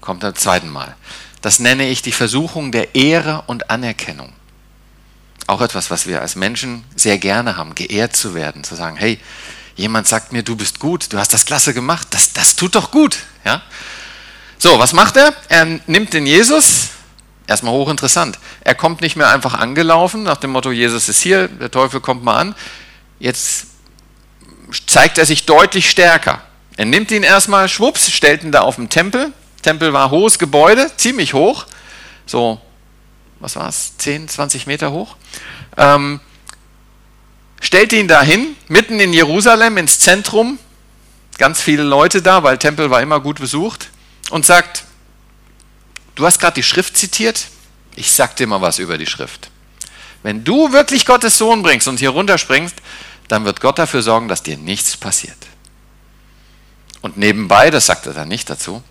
kommt 0.06 0.24
am 0.24 0.36
zweiten 0.36 0.70
Mal. 0.70 0.94
Das 1.42 1.58
nenne 1.58 1.88
ich 1.88 2.00
die 2.00 2.12
Versuchung 2.12 2.70
der 2.70 2.94
Ehre 2.94 3.42
und 3.48 3.70
Anerkennung. 3.70 4.32
Auch 5.48 5.60
etwas, 5.60 5.90
was 5.90 6.06
wir 6.06 6.22
als 6.22 6.36
Menschen 6.36 6.84
sehr 6.94 7.18
gerne 7.18 7.56
haben, 7.56 7.74
geehrt 7.74 8.14
zu 8.14 8.34
werden, 8.34 8.62
zu 8.62 8.76
sagen, 8.76 8.96
hey, 8.96 9.18
jemand 9.74 10.06
sagt 10.06 10.32
mir, 10.32 10.44
du 10.44 10.54
bist 10.54 10.78
gut, 10.78 11.12
du 11.12 11.18
hast 11.18 11.34
das 11.34 11.44
klasse 11.44 11.74
gemacht, 11.74 12.06
das, 12.10 12.32
das 12.32 12.54
tut 12.54 12.76
doch 12.76 12.92
gut. 12.92 13.18
Ja? 13.44 13.62
So, 14.58 14.78
was 14.78 14.92
macht 14.92 15.16
er? 15.16 15.34
Er 15.48 15.64
nimmt 15.64 16.12
den 16.12 16.26
Jesus, 16.26 16.90
erstmal 17.48 17.72
hochinteressant, 17.72 18.38
er 18.60 18.76
kommt 18.76 19.00
nicht 19.00 19.16
mehr 19.16 19.30
einfach 19.30 19.54
angelaufen, 19.54 20.22
nach 20.22 20.36
dem 20.36 20.50
Motto, 20.50 20.70
Jesus 20.70 21.08
ist 21.08 21.20
hier, 21.20 21.48
der 21.48 21.70
Teufel 21.70 22.00
kommt 22.00 22.22
mal 22.22 22.38
an. 22.38 22.54
Jetzt 23.18 23.66
zeigt 24.86 25.18
er 25.18 25.26
sich 25.26 25.46
deutlich 25.46 25.90
stärker. 25.90 26.42
Er 26.76 26.84
nimmt 26.84 27.10
ihn 27.10 27.24
erstmal, 27.24 27.68
schwupps, 27.68 28.10
stellt 28.10 28.44
ihn 28.44 28.52
da 28.52 28.60
auf 28.60 28.76
dem 28.76 28.88
Tempel, 28.88 29.32
Tempel 29.66 29.92
war 29.92 30.12
hohes 30.12 30.38
Gebäude, 30.38 30.92
ziemlich 30.96 31.34
hoch, 31.34 31.66
so, 32.24 32.60
was 33.40 33.56
war 33.56 33.68
es, 33.68 33.96
10, 33.98 34.28
20 34.28 34.68
Meter 34.68 34.92
hoch. 34.92 35.16
Ähm, 35.76 36.20
stellte 37.60 37.96
ihn 37.96 38.06
dahin, 38.06 38.54
mitten 38.68 39.00
in 39.00 39.12
Jerusalem, 39.12 39.76
ins 39.76 39.98
Zentrum, 39.98 40.60
ganz 41.38 41.60
viele 41.60 41.82
Leute 41.82 42.22
da, 42.22 42.44
weil 42.44 42.58
Tempel 42.58 42.90
war 42.90 43.02
immer 43.02 43.18
gut 43.18 43.40
besucht, 43.40 43.90
und 44.30 44.46
sagt, 44.46 44.84
du 46.14 46.24
hast 46.24 46.38
gerade 46.38 46.54
die 46.54 46.62
Schrift 46.62 46.96
zitiert, 46.96 47.48
ich 47.96 48.12
sag 48.12 48.36
dir 48.36 48.46
mal 48.46 48.60
was 48.60 48.78
über 48.78 48.98
die 48.98 49.06
Schrift. 49.06 49.50
Wenn 50.22 50.44
du 50.44 50.70
wirklich 50.70 51.06
Gottes 51.06 51.38
Sohn 51.38 51.64
bringst 51.64 51.88
und 51.88 51.98
hier 51.98 52.10
runterspringst, 52.10 52.76
dann 53.26 53.44
wird 53.44 53.60
Gott 53.60 53.80
dafür 53.80 54.02
sorgen, 54.02 54.28
dass 54.28 54.44
dir 54.44 54.58
nichts 54.58 54.96
passiert. 54.96 55.38
Und 57.00 57.16
nebenbei, 57.16 57.72
das 57.72 57.86
sagt 57.86 58.06
er 58.06 58.14
dann 58.14 58.28
nicht 58.28 58.48
dazu, 58.48 58.84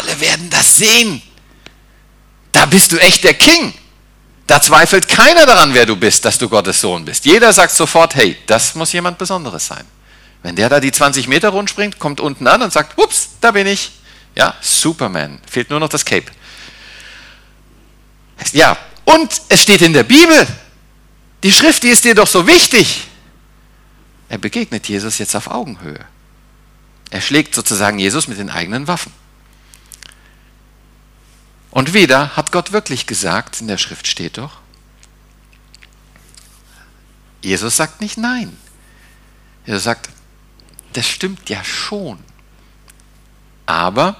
alle 0.00 0.20
werden 0.20 0.48
das 0.50 0.76
sehen. 0.76 1.22
Da 2.52 2.66
bist 2.66 2.92
du 2.92 2.98
echt 2.98 3.24
der 3.24 3.34
King. 3.34 3.72
Da 4.46 4.60
zweifelt 4.60 5.06
keiner 5.06 5.46
daran, 5.46 5.74
wer 5.74 5.86
du 5.86 5.94
bist, 5.94 6.24
dass 6.24 6.38
du 6.38 6.48
Gottes 6.48 6.80
Sohn 6.80 7.04
bist. 7.04 7.24
Jeder 7.24 7.52
sagt 7.52 7.72
sofort, 7.72 8.14
hey, 8.16 8.36
das 8.46 8.74
muss 8.74 8.92
jemand 8.92 9.18
Besonderes 9.18 9.66
sein. 9.66 9.84
Wenn 10.42 10.56
der 10.56 10.68
da 10.68 10.80
die 10.80 10.90
20 10.90 11.28
Meter 11.28 11.50
rundspringt, 11.50 11.98
kommt 11.98 12.20
unten 12.20 12.46
an 12.46 12.62
und 12.62 12.72
sagt, 12.72 12.98
ups, 12.98 13.30
da 13.40 13.52
bin 13.52 13.66
ich. 13.66 13.92
Ja, 14.34 14.54
Superman. 14.60 15.40
Fehlt 15.48 15.70
nur 15.70 15.80
noch 15.80 15.88
das 15.88 16.04
Cape. 16.04 16.32
Ja, 18.52 18.76
Und 19.04 19.42
es 19.48 19.62
steht 19.62 19.82
in 19.82 19.92
der 19.92 20.04
Bibel. 20.04 20.46
Die 21.42 21.52
Schrift, 21.52 21.82
die 21.82 21.88
ist 21.88 22.04
dir 22.04 22.14
doch 22.14 22.26
so 22.26 22.46
wichtig. 22.46 23.02
Er 24.28 24.38
begegnet 24.38 24.88
Jesus 24.88 25.18
jetzt 25.18 25.34
auf 25.34 25.48
Augenhöhe. 25.48 26.04
Er 27.10 27.20
schlägt 27.20 27.54
sozusagen 27.54 27.98
Jesus 27.98 28.28
mit 28.28 28.38
den 28.38 28.50
eigenen 28.50 28.86
Waffen. 28.86 29.12
Und 31.70 31.94
wieder 31.94 32.36
hat 32.36 32.52
Gott 32.52 32.72
wirklich 32.72 33.06
gesagt, 33.06 33.60
in 33.60 33.68
der 33.68 33.78
Schrift 33.78 34.06
steht 34.06 34.38
doch, 34.38 34.58
Jesus 37.42 37.76
sagt 37.76 38.00
nicht 38.00 38.18
nein. 38.18 38.56
Jesus 39.64 39.84
sagt, 39.84 40.10
das 40.92 41.08
stimmt 41.08 41.48
ja 41.48 41.64
schon. 41.64 42.18
Aber 43.66 44.16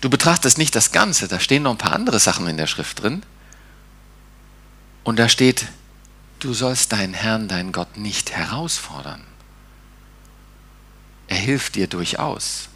du 0.00 0.08
betrachtest 0.08 0.58
nicht 0.58 0.74
das 0.74 0.92
Ganze, 0.92 1.28
da 1.28 1.40
stehen 1.40 1.64
noch 1.64 1.72
ein 1.72 1.78
paar 1.78 1.92
andere 1.92 2.18
Sachen 2.18 2.46
in 2.46 2.56
der 2.56 2.66
Schrift 2.66 3.02
drin. 3.02 3.24
Und 5.04 5.18
da 5.18 5.28
steht, 5.28 5.66
du 6.38 6.54
sollst 6.54 6.92
deinen 6.92 7.14
Herrn, 7.14 7.48
deinen 7.48 7.72
Gott 7.72 7.96
nicht 7.96 8.30
herausfordern. 8.30 9.24
Er 11.26 11.36
hilft 11.36 11.74
dir 11.74 11.88
durchaus, 11.88 12.68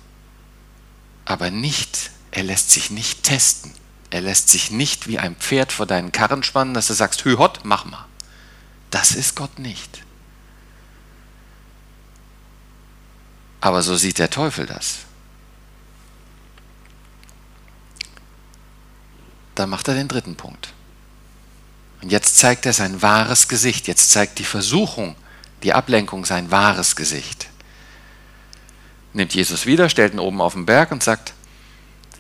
aber 1.24 1.50
nicht, 1.50 2.11
er 2.37 2.42
lässt 2.42 2.70
sich 2.70 2.90
nicht 2.90 3.22
testen. 3.22 3.72
Er 4.11 4.20
lässt 4.20 4.51
sich 4.51 4.70
nicht 4.70 5.09
wie 5.09 5.18
ein 5.18 5.37
Pferd 5.37 5.72
vor 5.72 5.87
deinen 5.87 6.12
Karren 6.12 6.42
spannen, 6.42 6.75
dass 6.75 6.88
du 6.88 6.92
sagst, 6.92 7.25
hü 7.25 7.38
hot, 7.38 7.61
mach 7.62 7.87
mal. 7.87 8.05
Das 8.90 9.12
ist 9.12 9.37
Gott 9.37 9.59
nicht. 9.59 10.03
Aber 13.62 13.81
so 13.81 13.96
sieht 13.96 14.18
der 14.18 14.29
Teufel 14.29 14.66
das. 14.66 14.99
Dann 19.55 19.70
macht 19.70 19.88
er 19.88 19.94
den 19.94 20.09
dritten 20.09 20.37
Punkt. 20.37 20.75
Und 22.03 22.12
jetzt 22.12 22.37
zeigt 22.37 22.66
er 22.66 22.75
sein 22.75 23.01
wahres 23.01 23.49
Gesicht. 23.49 23.87
Jetzt 23.87 24.11
zeigt 24.11 24.38
die 24.40 24.44
Versuchung, 24.44 25.16
die 25.62 25.72
Ablenkung 25.72 26.27
sein 26.27 26.51
wahres 26.51 26.96
Gesicht. 26.96 27.49
Nimmt 29.14 29.35
Jesus 29.35 29.64
wieder, 29.64 29.88
stellt 29.88 30.12
ihn 30.12 30.18
oben 30.18 30.42
auf 30.42 30.53
den 30.53 30.66
Berg 30.66 30.92
und 30.92 31.03
sagt, 31.03 31.33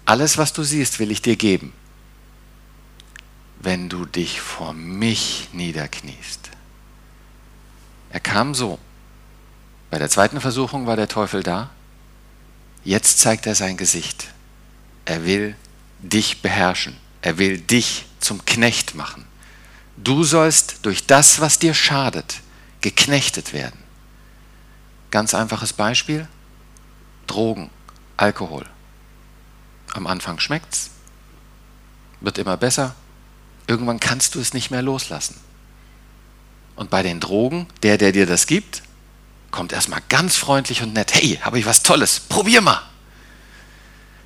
alles, 0.06 0.38
was 0.38 0.52
du 0.52 0.62
siehst, 0.62 0.98
will 0.98 1.10
ich 1.10 1.20
dir 1.20 1.36
geben, 1.36 1.72
wenn 3.60 3.88
du 3.88 4.06
dich 4.06 4.40
vor 4.40 4.72
mich 4.72 5.48
niederkniest. 5.52 6.50
Er 8.10 8.20
kam 8.20 8.54
so. 8.54 8.78
Bei 9.90 9.98
der 9.98 10.08
zweiten 10.08 10.40
Versuchung 10.40 10.86
war 10.86 10.96
der 10.96 11.08
Teufel 11.08 11.42
da. 11.42 11.70
Jetzt 12.84 13.18
zeigt 13.18 13.46
er 13.46 13.54
sein 13.54 13.76
Gesicht. 13.76 14.28
Er 15.04 15.24
will 15.24 15.56
dich 15.98 16.40
beherrschen. 16.40 16.96
Er 17.20 17.38
will 17.38 17.58
dich 17.58 18.06
zum 18.20 18.44
Knecht 18.44 18.94
machen. 18.94 19.26
Du 19.96 20.22
sollst 20.22 20.80
durch 20.82 21.06
das, 21.06 21.40
was 21.40 21.58
dir 21.58 21.74
schadet, 21.74 22.40
geknechtet 22.80 23.52
werden. 23.52 23.78
Ganz 25.10 25.34
einfaches 25.34 25.72
Beispiel. 25.72 26.28
Drogen, 27.26 27.70
Alkohol. 28.16 28.66
Am 29.96 30.06
Anfang 30.06 30.38
schmeckt's, 30.38 30.90
wird 32.20 32.38
immer 32.38 32.56
besser. 32.56 32.94
Irgendwann 33.66 33.98
kannst 33.98 34.34
du 34.34 34.40
es 34.40 34.52
nicht 34.52 34.70
mehr 34.70 34.82
loslassen. 34.82 35.40
Und 36.76 36.90
bei 36.90 37.02
den 37.02 37.18
Drogen, 37.18 37.66
der, 37.82 37.96
der 37.96 38.12
dir 38.12 38.26
das 38.26 38.46
gibt, 38.46 38.82
kommt 39.50 39.72
erstmal 39.72 40.02
ganz 40.10 40.36
freundlich 40.36 40.82
und 40.82 40.92
nett, 40.92 41.14
hey, 41.14 41.40
habe 41.40 41.58
ich 41.58 41.64
was 41.64 41.82
Tolles, 41.82 42.20
probier 42.20 42.60
mal. 42.60 42.82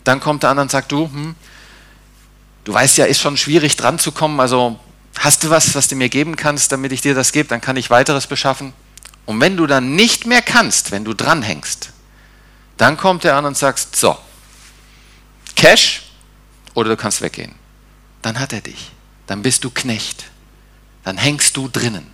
Dann 0.03 0.19
kommt 0.19 0.43
der 0.43 0.51
andere 0.51 0.63
und 0.63 0.71
sagt, 0.73 0.91
du, 0.91 1.05
hm, 1.05 1.37
du 2.65 2.75
weißt 2.75 2.99
ja, 2.99 3.05
ist 3.05 3.21
schon 3.21 3.37
schwierig 3.37 3.77
dran 3.77 4.01
zu 4.01 4.11
kommen, 4.11 4.41
also 4.41 4.79
hast 5.19 5.45
du 5.45 5.51
was, 5.51 5.75
was 5.77 5.87
du 5.87 5.95
mir 5.95 6.09
geben 6.09 6.35
kannst, 6.35 6.73
damit 6.73 6.91
ich 6.91 7.01
dir 7.01 7.15
das 7.15 7.31
gebe, 7.31 7.49
dann 7.49 7.61
kann 7.61 7.77
ich 7.77 7.91
weiteres 7.91 8.27
beschaffen. 8.27 8.73
Und 9.25 9.41
wenn 9.41 9.57
du 9.57 9.69
dann 9.69 9.95
nicht 9.95 10.27
mehr 10.27 10.43
kannst, 10.43 10.91
wenn 10.91 11.05
du 11.05 11.15
dranhängst, 11.15 11.91
dann 12.77 12.97
kommt 12.97 13.23
der 13.23 13.37
an 13.37 13.45
und 13.45 13.57
sagst, 13.57 13.95
so, 13.95 14.19
Cash 15.61 16.03
oder 16.75 16.89
du 16.89 16.97
kannst 16.97 17.21
weggehen. 17.21 17.55
Dann 18.23 18.39
hat 18.39 18.53
er 18.53 18.63
dich. 18.63 18.91
Dann 19.27 19.43
bist 19.43 19.63
du 19.63 19.71
Knecht. 19.71 20.25
Dann 21.05 21.19
hängst 21.19 21.57
du 21.57 21.69
drinnen. 21.69 22.11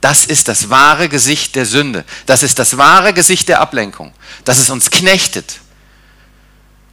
Das 0.00 0.24
ist 0.24 0.48
das 0.48 0.68
wahre 0.68 1.08
Gesicht 1.08 1.54
der 1.54 1.64
Sünde. 1.64 2.04
Das 2.26 2.42
ist 2.42 2.58
das 2.58 2.76
wahre 2.76 3.14
Gesicht 3.14 3.48
der 3.48 3.60
Ablenkung. 3.60 4.12
Dass 4.44 4.58
es 4.58 4.68
uns 4.68 4.90
knechtet. 4.90 5.60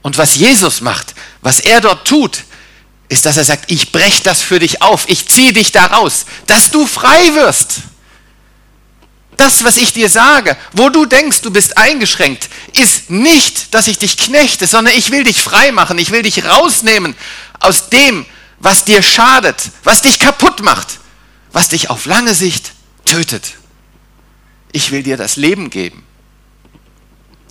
Und 0.03 0.17
was 0.19 0.35
Jesus 0.35 0.81
macht, 0.81 1.15
was 1.41 1.59
er 1.59 1.81
dort 1.81 2.07
tut, 2.07 2.43
ist, 3.09 3.25
dass 3.25 3.37
er 3.37 3.43
sagt, 3.43 3.71
ich 3.71 3.91
breche 3.91 4.23
das 4.23 4.43
für 4.43 4.59
dich 4.59 4.83
auf, 4.83 5.09
ich 5.09 5.27
ziehe 5.27 5.53
dich 5.53 5.71
da 5.71 5.87
raus, 5.87 6.25
dass 6.45 6.69
du 6.69 6.85
frei 6.85 7.33
wirst. 7.33 7.81
Das, 9.39 9.63
was 9.63 9.77
ich 9.77 9.93
dir 9.93 10.09
sage, 10.09 10.57
wo 10.73 10.89
du 10.89 11.05
denkst, 11.05 11.39
du 11.39 11.49
bist 11.49 11.77
eingeschränkt, 11.77 12.49
ist 12.73 13.09
nicht, 13.09 13.73
dass 13.73 13.87
ich 13.87 13.97
dich 13.97 14.17
knechte, 14.17 14.67
sondern 14.67 14.93
ich 14.97 15.11
will 15.11 15.23
dich 15.23 15.41
frei 15.41 15.71
machen, 15.71 15.97
ich 15.97 16.11
will 16.11 16.23
dich 16.23 16.43
rausnehmen 16.43 17.15
aus 17.61 17.87
dem, 17.87 18.25
was 18.59 18.83
dir 18.83 19.01
schadet, 19.01 19.55
was 19.85 20.01
dich 20.01 20.19
kaputt 20.19 20.61
macht, 20.61 20.99
was 21.53 21.69
dich 21.69 21.89
auf 21.89 22.05
lange 22.05 22.35
Sicht 22.35 22.73
tötet. 23.05 23.53
Ich 24.73 24.91
will 24.91 25.03
dir 25.03 25.15
das 25.15 25.37
Leben 25.37 25.69
geben. 25.69 26.03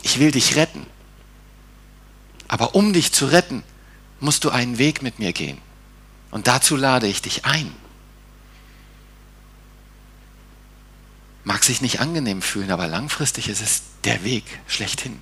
Ich 0.03 0.19
will 0.19 0.31
dich 0.31 0.57
retten. 0.57 0.85
Aber 2.49 2.75
um 2.75 2.93
dich 2.93 3.13
zu 3.13 3.25
retten, 3.25 3.65
musst 4.21 4.45
du 4.45 4.51
einen 4.51 4.77
Weg 4.77 5.01
mit 5.01 5.19
mir 5.19 5.33
gehen. 5.33 5.57
Und 6.31 6.49
dazu 6.49 6.77
lade 6.77 7.07
ich 7.07 7.23
dich 7.23 7.47
ein. 7.47 7.75
Mag 11.49 11.65
sich 11.65 11.81
nicht 11.81 12.01
angenehm 12.01 12.43
fühlen, 12.43 12.71
aber 12.71 12.87
langfristig 12.87 13.49
ist 13.49 13.63
es 13.63 13.81
der 14.05 14.23
Weg 14.23 14.45
schlechthin. 14.67 15.19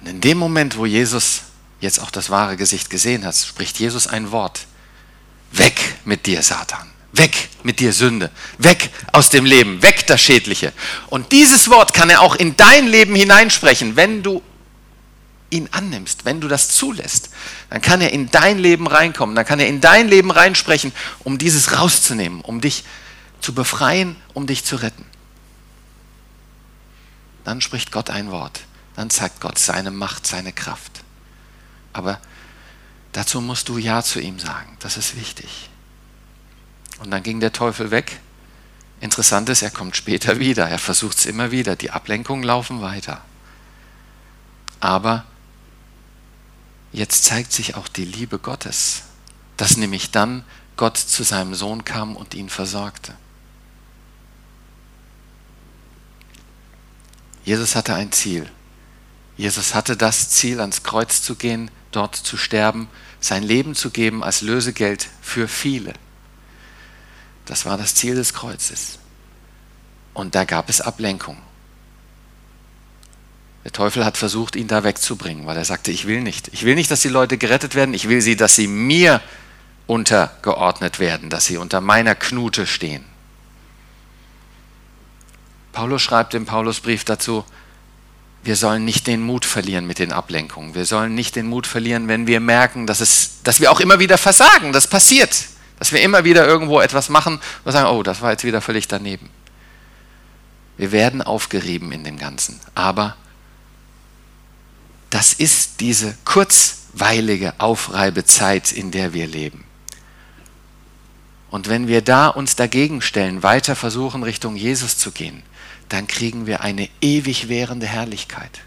Und 0.00 0.08
in 0.08 0.20
dem 0.20 0.38
Moment, 0.38 0.76
wo 0.76 0.84
Jesus 0.84 1.42
jetzt 1.78 2.00
auch 2.00 2.10
das 2.10 2.30
wahre 2.30 2.56
Gesicht 2.56 2.90
gesehen 2.90 3.24
hat, 3.24 3.36
spricht 3.36 3.78
Jesus 3.78 4.08
ein 4.08 4.32
Wort. 4.32 4.66
Weg 5.52 5.80
mit 6.04 6.26
dir, 6.26 6.42
Satan. 6.42 6.90
Weg 7.12 7.48
mit 7.62 7.78
dir 7.78 7.92
Sünde. 7.92 8.28
Weg 8.58 8.90
aus 9.12 9.30
dem 9.30 9.44
Leben. 9.44 9.80
Weg 9.80 10.08
das 10.08 10.20
Schädliche. 10.20 10.72
Und 11.10 11.30
dieses 11.30 11.70
Wort 11.70 11.94
kann 11.94 12.10
er 12.10 12.22
auch 12.22 12.34
in 12.34 12.56
dein 12.56 12.88
Leben 12.88 13.14
hineinsprechen, 13.14 13.94
wenn 13.94 14.24
du 14.24 14.42
ihn 15.52 15.68
annimmst, 15.70 16.24
wenn 16.24 16.40
du 16.40 16.48
das 16.48 16.70
zulässt, 16.70 17.30
dann 17.70 17.80
kann 17.80 18.00
er 18.00 18.12
in 18.12 18.30
dein 18.30 18.58
Leben 18.58 18.86
reinkommen, 18.86 19.36
dann 19.36 19.44
kann 19.44 19.60
er 19.60 19.68
in 19.68 19.80
dein 19.80 20.08
Leben 20.08 20.30
reinsprechen, 20.30 20.92
um 21.20 21.38
dieses 21.38 21.78
rauszunehmen, 21.78 22.40
um 22.40 22.60
dich 22.60 22.84
zu 23.40 23.54
befreien, 23.54 24.16
um 24.34 24.46
dich 24.46 24.64
zu 24.64 24.76
retten. 24.76 25.04
Dann 27.44 27.60
spricht 27.60 27.92
Gott 27.92 28.08
ein 28.08 28.30
Wort, 28.30 28.60
dann 28.96 29.10
zeigt 29.10 29.40
Gott 29.40 29.58
seine 29.58 29.90
Macht, 29.90 30.26
seine 30.26 30.52
Kraft. 30.52 31.02
Aber 31.92 32.20
dazu 33.12 33.40
musst 33.40 33.68
du 33.68 33.78
Ja 33.78 34.02
zu 34.02 34.20
ihm 34.20 34.38
sagen, 34.38 34.76
das 34.80 34.96
ist 34.96 35.16
wichtig. 35.16 35.68
Und 37.00 37.10
dann 37.10 37.22
ging 37.22 37.40
der 37.40 37.52
Teufel 37.52 37.90
weg. 37.90 38.20
Interessant 39.00 39.48
ist, 39.48 39.62
er 39.62 39.70
kommt 39.70 39.96
später 39.96 40.38
wieder, 40.38 40.68
er 40.68 40.78
versucht 40.78 41.18
es 41.18 41.26
immer 41.26 41.50
wieder, 41.50 41.74
die 41.74 41.90
Ablenkungen 41.90 42.44
laufen 42.44 42.80
weiter. 42.80 43.20
Aber 44.78 45.24
jetzt 46.92 47.24
zeigt 47.24 47.52
sich 47.52 47.74
auch 47.74 47.88
die 47.88 48.04
Liebe 48.04 48.38
Gottes, 48.38 49.02
dass 49.56 49.76
nämlich 49.76 50.10
dann 50.10 50.44
Gott 50.76 50.96
zu 50.96 51.22
seinem 51.22 51.54
Sohn 51.54 51.84
kam 51.84 52.16
und 52.16 52.34
ihn 52.34 52.48
versorgte. 52.48 53.14
Jesus 57.44 57.74
hatte 57.74 57.94
ein 57.94 58.12
Ziel. 58.12 58.50
Jesus 59.36 59.74
hatte 59.74 59.96
das 59.96 60.30
Ziel, 60.30 60.60
ans 60.60 60.82
Kreuz 60.82 61.22
zu 61.22 61.34
gehen, 61.34 61.70
dort 61.90 62.14
zu 62.14 62.36
sterben, 62.36 62.88
sein 63.20 63.42
Leben 63.42 63.74
zu 63.74 63.90
geben 63.90 64.22
als 64.22 64.42
Lösegeld 64.42 65.08
für 65.20 65.48
viele. 65.48 65.94
Das 67.46 67.66
war 67.66 67.76
das 67.76 67.94
Ziel 67.94 68.14
des 68.14 68.34
Kreuzes. 68.34 68.98
Und 70.14 70.34
da 70.34 70.44
gab 70.44 70.68
es 70.68 70.80
Ablenkung. 70.80 71.36
Der 73.64 73.72
Teufel 73.72 74.04
hat 74.04 74.16
versucht, 74.16 74.56
ihn 74.56 74.66
da 74.66 74.82
wegzubringen, 74.82 75.46
weil 75.46 75.56
er 75.56 75.64
sagte, 75.64 75.92
ich 75.92 76.06
will 76.06 76.20
nicht. 76.20 76.48
Ich 76.52 76.64
will 76.64 76.74
nicht, 76.74 76.90
dass 76.90 77.00
die 77.00 77.08
Leute 77.08 77.38
gerettet 77.38 77.74
werden. 77.74 77.94
Ich 77.94 78.08
will 78.08 78.20
sie, 78.20 78.36
dass 78.36 78.56
sie 78.56 78.66
mir 78.66 79.20
untergeordnet 79.86 80.98
werden, 80.98 81.30
dass 81.30 81.46
sie 81.46 81.56
unter 81.56 81.80
meiner 81.80 82.14
Knute 82.14 82.66
stehen. 82.66 83.04
Paulus 85.72 86.02
schreibt 86.02 86.34
im 86.34 86.44
Paulusbrief 86.44 87.04
dazu, 87.04 87.44
wir 88.44 88.56
sollen 88.56 88.84
nicht 88.84 89.06
den 89.06 89.22
Mut 89.22 89.44
verlieren 89.44 89.86
mit 89.86 90.00
den 90.00 90.12
Ablenkungen. 90.12 90.74
Wir 90.74 90.84
sollen 90.84 91.14
nicht 91.14 91.36
den 91.36 91.46
Mut 91.46 91.66
verlieren, 91.66 92.08
wenn 92.08 92.26
wir 92.26 92.40
merken, 92.40 92.86
dass, 92.86 93.00
es, 93.00 93.42
dass 93.44 93.60
wir 93.60 93.70
auch 93.70 93.80
immer 93.80 94.00
wieder 94.00 94.18
versagen. 94.18 94.72
Das 94.72 94.88
passiert. 94.88 95.46
Dass 95.78 95.92
wir 95.92 96.02
immer 96.02 96.24
wieder 96.24 96.46
irgendwo 96.46 96.80
etwas 96.80 97.08
machen 97.08 97.40
und 97.64 97.72
sagen, 97.72 97.88
oh, 97.88 98.02
das 98.02 98.20
war 98.20 98.32
jetzt 98.32 98.44
wieder 98.44 98.60
völlig 98.60 98.88
daneben. 98.88 99.30
Wir 100.76 100.90
werden 100.90 101.22
aufgerieben 101.22 101.92
in 101.92 102.02
dem 102.02 102.18
Ganzen. 102.18 102.58
Aber 102.74 103.16
das 105.12 105.32
ist 105.32 105.80
diese 105.80 106.16
kurz 106.24 106.82
kurzweilige 106.92 107.54
Aufreibezeit, 107.58 108.72
in 108.72 108.90
der 108.90 109.14
wir 109.14 109.26
leben. 109.26 109.64
Und 111.50 111.68
wenn 111.68 111.86
wir 111.86 112.02
da 112.02 112.28
uns 112.28 112.56
dagegen 112.56 113.02
stellen, 113.02 113.42
weiter 113.42 113.76
versuchen, 113.76 114.22
Richtung 114.22 114.56
Jesus 114.56 114.96
zu 114.96 115.10
gehen, 115.10 115.42
dann 115.88 116.06
kriegen 116.06 116.46
wir 116.46 116.62
eine 116.62 116.88
ewig 117.00 117.48
währende 117.48 117.86
Herrlichkeit. 117.86 118.60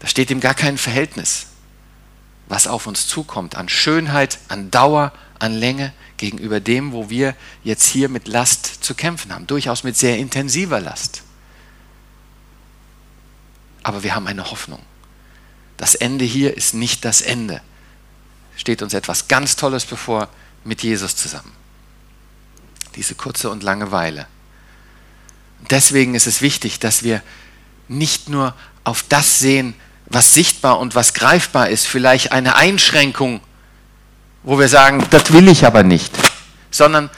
Da 0.00 0.06
steht 0.06 0.30
ihm 0.30 0.40
gar 0.40 0.54
kein 0.54 0.78
Verhältnis, 0.78 1.48
was 2.48 2.66
auf 2.66 2.86
uns 2.86 3.06
zukommt 3.06 3.56
an 3.56 3.68
Schönheit, 3.68 4.38
an 4.48 4.70
Dauer, 4.70 5.12
an 5.38 5.54
Länge 5.54 5.92
gegenüber 6.16 6.60
dem, 6.60 6.92
wo 6.92 7.10
wir 7.10 7.34
jetzt 7.62 7.86
hier 7.86 8.08
mit 8.08 8.26
Last 8.26 8.84
zu 8.84 8.94
kämpfen 8.94 9.34
haben, 9.34 9.46
durchaus 9.46 9.84
mit 9.84 9.96
sehr 9.96 10.16
intensiver 10.18 10.80
Last. 10.80 11.22
Aber 13.82 14.02
wir 14.02 14.14
haben 14.14 14.26
eine 14.26 14.50
Hoffnung. 14.50 14.80
Das 15.78 15.94
Ende 15.94 16.26
hier 16.26 16.54
ist 16.56 16.74
nicht 16.74 17.06
das 17.06 17.22
Ende. 17.22 17.62
Steht 18.56 18.82
uns 18.82 18.92
etwas 18.92 19.28
ganz 19.28 19.56
Tolles 19.56 19.86
bevor 19.86 20.28
mit 20.64 20.82
Jesus 20.82 21.16
zusammen. 21.16 21.52
Diese 22.96 23.14
kurze 23.14 23.48
und 23.48 23.62
lange 23.62 23.90
Weile. 23.90 24.26
Deswegen 25.70 26.14
ist 26.14 26.26
es 26.26 26.42
wichtig, 26.42 26.80
dass 26.80 27.02
wir 27.02 27.22
nicht 27.86 28.28
nur 28.28 28.54
auf 28.84 29.04
das 29.08 29.38
sehen, 29.38 29.74
was 30.06 30.34
sichtbar 30.34 30.78
und 30.78 30.94
was 30.94 31.14
greifbar 31.14 31.68
ist, 31.68 31.86
vielleicht 31.86 32.32
eine 32.32 32.56
Einschränkung, 32.56 33.40
wo 34.42 34.58
wir 34.58 34.68
sagen, 34.68 35.06
das 35.10 35.32
will 35.32 35.48
ich 35.48 35.64
aber 35.64 35.82
nicht, 35.82 36.12
sondern 36.70 37.10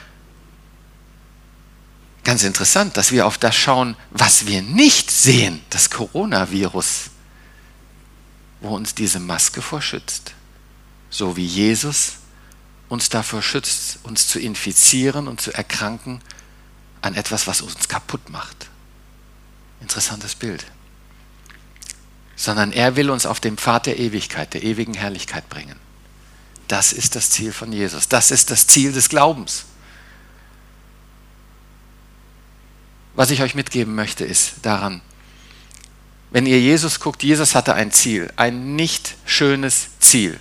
ganz 2.24 2.42
interessant, 2.42 2.96
dass 2.96 3.12
wir 3.12 3.26
auf 3.26 3.38
das 3.38 3.56
schauen, 3.56 3.96
was 4.10 4.46
wir 4.46 4.62
nicht 4.62 5.10
sehen, 5.10 5.60
das 5.70 5.90
Coronavirus, 5.90 7.10
wo 8.60 8.74
uns 8.74 8.94
diese 8.94 9.20
Maske 9.20 9.62
vorschützt, 9.62 10.34
so 11.08 11.36
wie 11.36 11.46
Jesus 11.46 12.14
uns 12.88 13.08
davor 13.08 13.40
schützt, 13.40 14.00
uns 14.02 14.26
zu 14.26 14.40
infizieren 14.40 15.28
und 15.28 15.40
zu 15.40 15.52
erkranken 15.52 16.20
an 17.02 17.14
etwas, 17.14 17.46
was 17.46 17.62
uns 17.62 17.88
kaputt 17.88 18.28
macht. 18.30 18.68
Interessantes 19.80 20.34
Bild. 20.34 20.66
Sondern 22.36 22.72
er 22.72 22.96
will 22.96 23.10
uns 23.10 23.26
auf 23.26 23.40
dem 23.40 23.56
Pfad 23.56 23.86
der 23.86 23.98
Ewigkeit, 23.98 24.54
der 24.54 24.64
ewigen 24.64 24.94
Herrlichkeit 24.94 25.48
bringen. 25.48 25.76
Das 26.68 26.92
ist 26.92 27.16
das 27.16 27.30
Ziel 27.30 27.52
von 27.52 27.72
Jesus. 27.72 28.08
Das 28.08 28.30
ist 28.30 28.50
das 28.50 28.66
Ziel 28.66 28.92
des 28.92 29.08
Glaubens. 29.08 29.64
Was 33.14 33.30
ich 33.30 33.42
euch 33.42 33.54
mitgeben 33.54 33.94
möchte, 33.94 34.24
ist 34.24 34.54
daran, 34.62 35.00
wenn 36.30 36.46
ihr 36.46 36.60
Jesus 36.60 37.00
guckt, 37.00 37.22
Jesus 37.22 37.54
hatte 37.54 37.74
ein 37.74 37.92
Ziel, 37.92 38.32
ein 38.36 38.76
nicht 38.76 39.16
schönes 39.24 39.98
Ziel. 39.98 40.38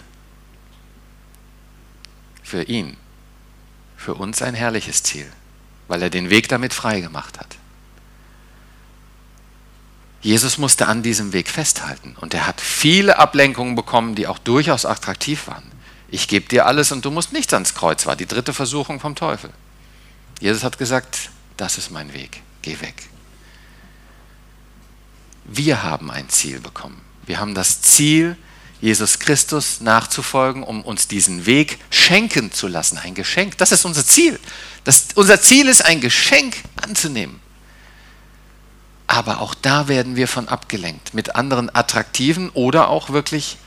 Für 2.44 2.64
ihn, 2.64 2.98
für 3.98 4.16
uns 4.16 4.42
ein 4.42 4.54
herrliches 4.54 5.04
Ziel 5.04 5.32
weil 5.90 6.04
er 6.04 6.10
den 6.10 6.30
Weg 6.30 6.48
damit 6.48 6.74
frei 6.74 7.02
gemacht 7.02 7.40
hat. 7.40 7.58
Jesus 10.22 10.58
musste 10.58 10.88
an 10.88 11.02
diesem 11.02 11.34
Weg 11.34 11.50
festhalten 11.50 12.16
und 12.22 12.34
er 12.34 12.46
hat 12.46 12.62
viele 12.62 13.18
Ablenkungen 13.18 13.76
bekommen, 13.76 14.16
die 14.16 14.28
auch 14.28 14.38
durchaus 14.38 14.86
attraktiv 14.86 15.48
waren. 15.48 15.64
Ich 16.10 16.28
gebe 16.28 16.48
dir 16.48 16.66
alles 16.66 16.92
und 16.92 17.04
du 17.06 17.12
musst 17.12 17.34
nichts 17.34 17.54
ans 17.54 17.74
Kreuz, 17.74 18.06
war 18.06 18.16
die 18.16 18.26
dritte 18.26 18.54
Versuchung 18.54 19.00
vom 19.00 19.16
Teufel. 19.16 19.50
Jesus 20.40 20.64
hat 20.64 20.78
gesagt, 20.78 21.32
das 21.58 21.78
ist 21.78 21.90
mein 21.90 22.14
Weg, 22.14 22.42
geh 22.62 22.80
weg. 22.82 23.10
Wir 25.52 25.84
haben 25.84 26.12
ein 26.12 26.30
Ziel 26.30 26.60
bekommen. 26.60 27.02
Wir 27.26 27.40
haben 27.40 27.56
das 27.56 27.82
Ziel, 27.82 28.38
Jesus 28.82 29.20
Christus 29.20 29.82
nachzufolgen, 29.82 30.64
um 30.64 30.84
uns 30.84 31.08
diesen 31.08 31.46
Weg 31.46 31.80
schenken 31.90 32.52
zu 32.52 32.68
lassen. 32.68 32.98
Ein 32.98 33.16
Geschenk, 33.16 33.58
das 33.58 33.72
ist 33.72 33.84
unser 33.84 34.06
Ziel. 34.06 34.40
Das, 34.84 35.08
unser 35.16 35.42
Ziel 35.42 35.68
ist, 35.68 35.84
ein 35.84 36.02
Geschenk 36.02 36.58
anzunehmen. 36.82 37.40
Aber 39.08 39.42
auch 39.42 39.56
da 39.56 39.88
werden 39.88 40.16
wir 40.16 40.28
von 40.28 40.48
abgelenkt 40.48 41.16
mit 41.16 41.36
anderen 41.36 41.74
attraktiven 41.74 42.52
oder 42.52 42.90
auch 42.90 43.10
wirklich 43.10 43.58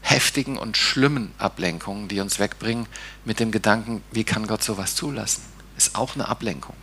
heftigen 0.00 0.56
und 0.56 0.76
schlimmen 0.76 1.32
Ablenkungen, 1.38 2.06
die 2.06 2.20
uns 2.20 2.38
wegbringen 2.38 2.86
mit 3.24 3.40
dem 3.40 3.50
Gedanken, 3.50 4.02
wie 4.12 4.24
kann 4.24 4.46
Gott 4.46 4.62
sowas 4.62 4.94
zulassen? 4.94 5.42
Ist 5.76 5.96
auch 5.96 6.14
eine 6.14 6.28
Ablenkung. 6.28 6.76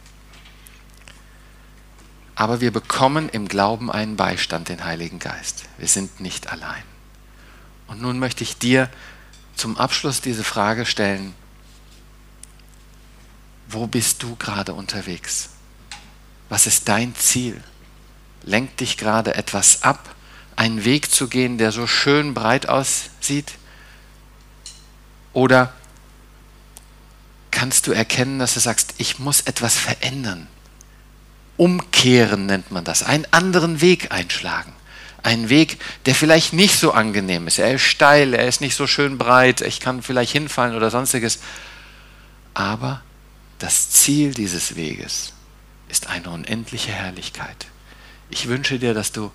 Aber 2.39 2.61
wir 2.61 2.71
bekommen 2.71 3.27
im 3.27 3.49
Glauben 3.49 3.91
einen 3.91 4.15
Beistand, 4.15 4.69
den 4.69 4.85
Heiligen 4.85 5.19
Geist. 5.19 5.65
Wir 5.77 5.89
sind 5.89 6.21
nicht 6.21 6.49
allein. 6.49 6.83
Und 7.87 8.01
nun 8.01 8.17
möchte 8.17 8.45
ich 8.45 8.57
dir 8.57 8.89
zum 9.57 9.75
Abschluss 9.75 10.21
diese 10.21 10.45
Frage 10.45 10.85
stellen, 10.85 11.35
wo 13.67 13.87
bist 13.87 14.23
du 14.23 14.37
gerade 14.37 14.73
unterwegs? 14.73 15.49
Was 16.47 16.65
ist 16.65 16.87
dein 16.87 17.13
Ziel? 17.13 17.61
Lenkt 18.43 18.79
dich 18.79 18.95
gerade 18.95 19.35
etwas 19.35 19.83
ab, 19.83 20.15
einen 20.55 20.85
Weg 20.85 21.11
zu 21.11 21.27
gehen, 21.27 21.57
der 21.57 21.73
so 21.73 21.87
schön 21.87 22.33
breit 22.33 22.69
aussieht? 22.69 23.51
Oder 25.33 25.73
kannst 27.51 27.87
du 27.87 27.91
erkennen, 27.91 28.39
dass 28.39 28.53
du 28.53 28.61
sagst, 28.61 28.93
ich 28.97 29.19
muss 29.19 29.41
etwas 29.41 29.75
verändern? 29.75 30.47
Umkehren 31.59 32.45
nennt 32.45 32.71
man 32.71 32.85
das, 32.85 33.03
einen 33.03 33.27
anderen 33.31 33.81
Weg 33.81 34.13
einschlagen. 34.13 34.71
Einen 35.23 35.49
Weg, 35.49 35.77
der 36.05 36.15
vielleicht 36.15 36.53
nicht 36.53 36.79
so 36.79 36.93
angenehm 36.93 37.47
ist. 37.47 37.59
Er 37.59 37.73
ist 37.73 37.81
steil, 37.81 38.33
er 38.33 38.47
ist 38.47 38.61
nicht 38.61 38.75
so 38.75 38.87
schön 38.87 39.17
breit, 39.17 39.59
ich 39.59 39.81
kann 39.81 40.01
vielleicht 40.01 40.31
hinfallen 40.31 40.73
oder 40.73 40.89
sonstiges. 40.89 41.39
Aber 42.53 43.01
das 43.57 43.89
Ziel 43.89 44.33
dieses 44.33 44.77
Weges 44.77 45.33
ist 45.89 46.07
eine 46.07 46.29
unendliche 46.29 46.93
Herrlichkeit. 46.93 47.67
Ich 48.29 48.47
wünsche 48.47 48.79
dir, 48.79 48.93
dass 48.93 49.11
du 49.11 49.29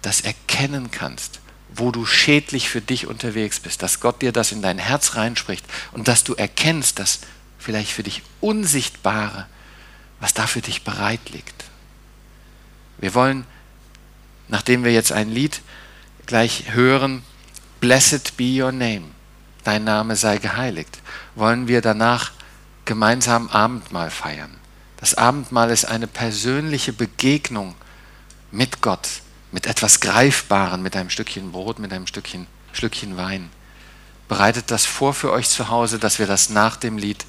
das 0.00 0.20
erkennen 0.20 0.92
kannst, 0.92 1.40
wo 1.74 1.90
du 1.90 2.06
schädlich 2.06 2.68
für 2.68 2.80
dich 2.80 3.08
unterwegs 3.08 3.58
bist, 3.58 3.82
dass 3.82 3.98
Gott 3.98 4.22
dir 4.22 4.30
das 4.30 4.52
in 4.52 4.62
dein 4.62 4.78
Herz 4.78 5.16
reinspricht 5.16 5.64
und 5.90 6.06
dass 6.06 6.22
du 6.22 6.34
erkennst, 6.34 7.00
dass 7.00 7.18
vielleicht 7.58 7.90
für 7.90 8.04
dich 8.04 8.22
Unsichtbare, 8.40 9.48
was 10.24 10.32
da 10.32 10.46
für 10.46 10.62
dich 10.62 10.84
bereit 10.84 11.28
liegt. 11.28 11.64
Wir 12.96 13.12
wollen, 13.12 13.44
nachdem 14.48 14.82
wir 14.82 14.90
jetzt 14.90 15.12
ein 15.12 15.28
Lied 15.28 15.60
gleich 16.24 16.72
hören, 16.72 17.22
Blessed 17.78 18.34
be 18.38 18.62
your 18.62 18.72
name, 18.72 19.02
dein 19.64 19.84
Name 19.84 20.16
sei 20.16 20.38
geheiligt, 20.38 21.02
wollen 21.34 21.68
wir 21.68 21.82
danach 21.82 22.32
gemeinsam 22.86 23.50
Abendmahl 23.50 24.10
feiern. 24.10 24.56
Das 24.96 25.12
Abendmahl 25.12 25.68
ist 25.68 25.84
eine 25.84 26.06
persönliche 26.06 26.94
Begegnung 26.94 27.74
mit 28.50 28.80
Gott, 28.80 29.20
mit 29.52 29.66
etwas 29.66 30.00
Greifbaren, 30.00 30.80
mit 30.82 30.96
einem 30.96 31.10
Stückchen 31.10 31.52
Brot, 31.52 31.78
mit 31.78 31.92
einem 31.92 32.06
Stückchen, 32.06 32.46
Schlückchen 32.72 33.18
Wein. 33.18 33.50
Bereitet 34.28 34.70
das 34.70 34.86
vor 34.86 35.12
für 35.12 35.30
euch 35.32 35.50
zu 35.50 35.68
Hause, 35.68 35.98
dass 35.98 36.18
wir 36.18 36.26
das 36.26 36.48
nach 36.48 36.76
dem 36.76 36.96
Lied 36.96 37.26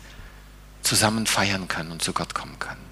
zusammen 0.82 1.28
feiern 1.28 1.68
können 1.68 1.92
und 1.92 2.02
zu 2.02 2.14
Gott 2.14 2.34
kommen 2.34 2.58
können. 2.58 2.85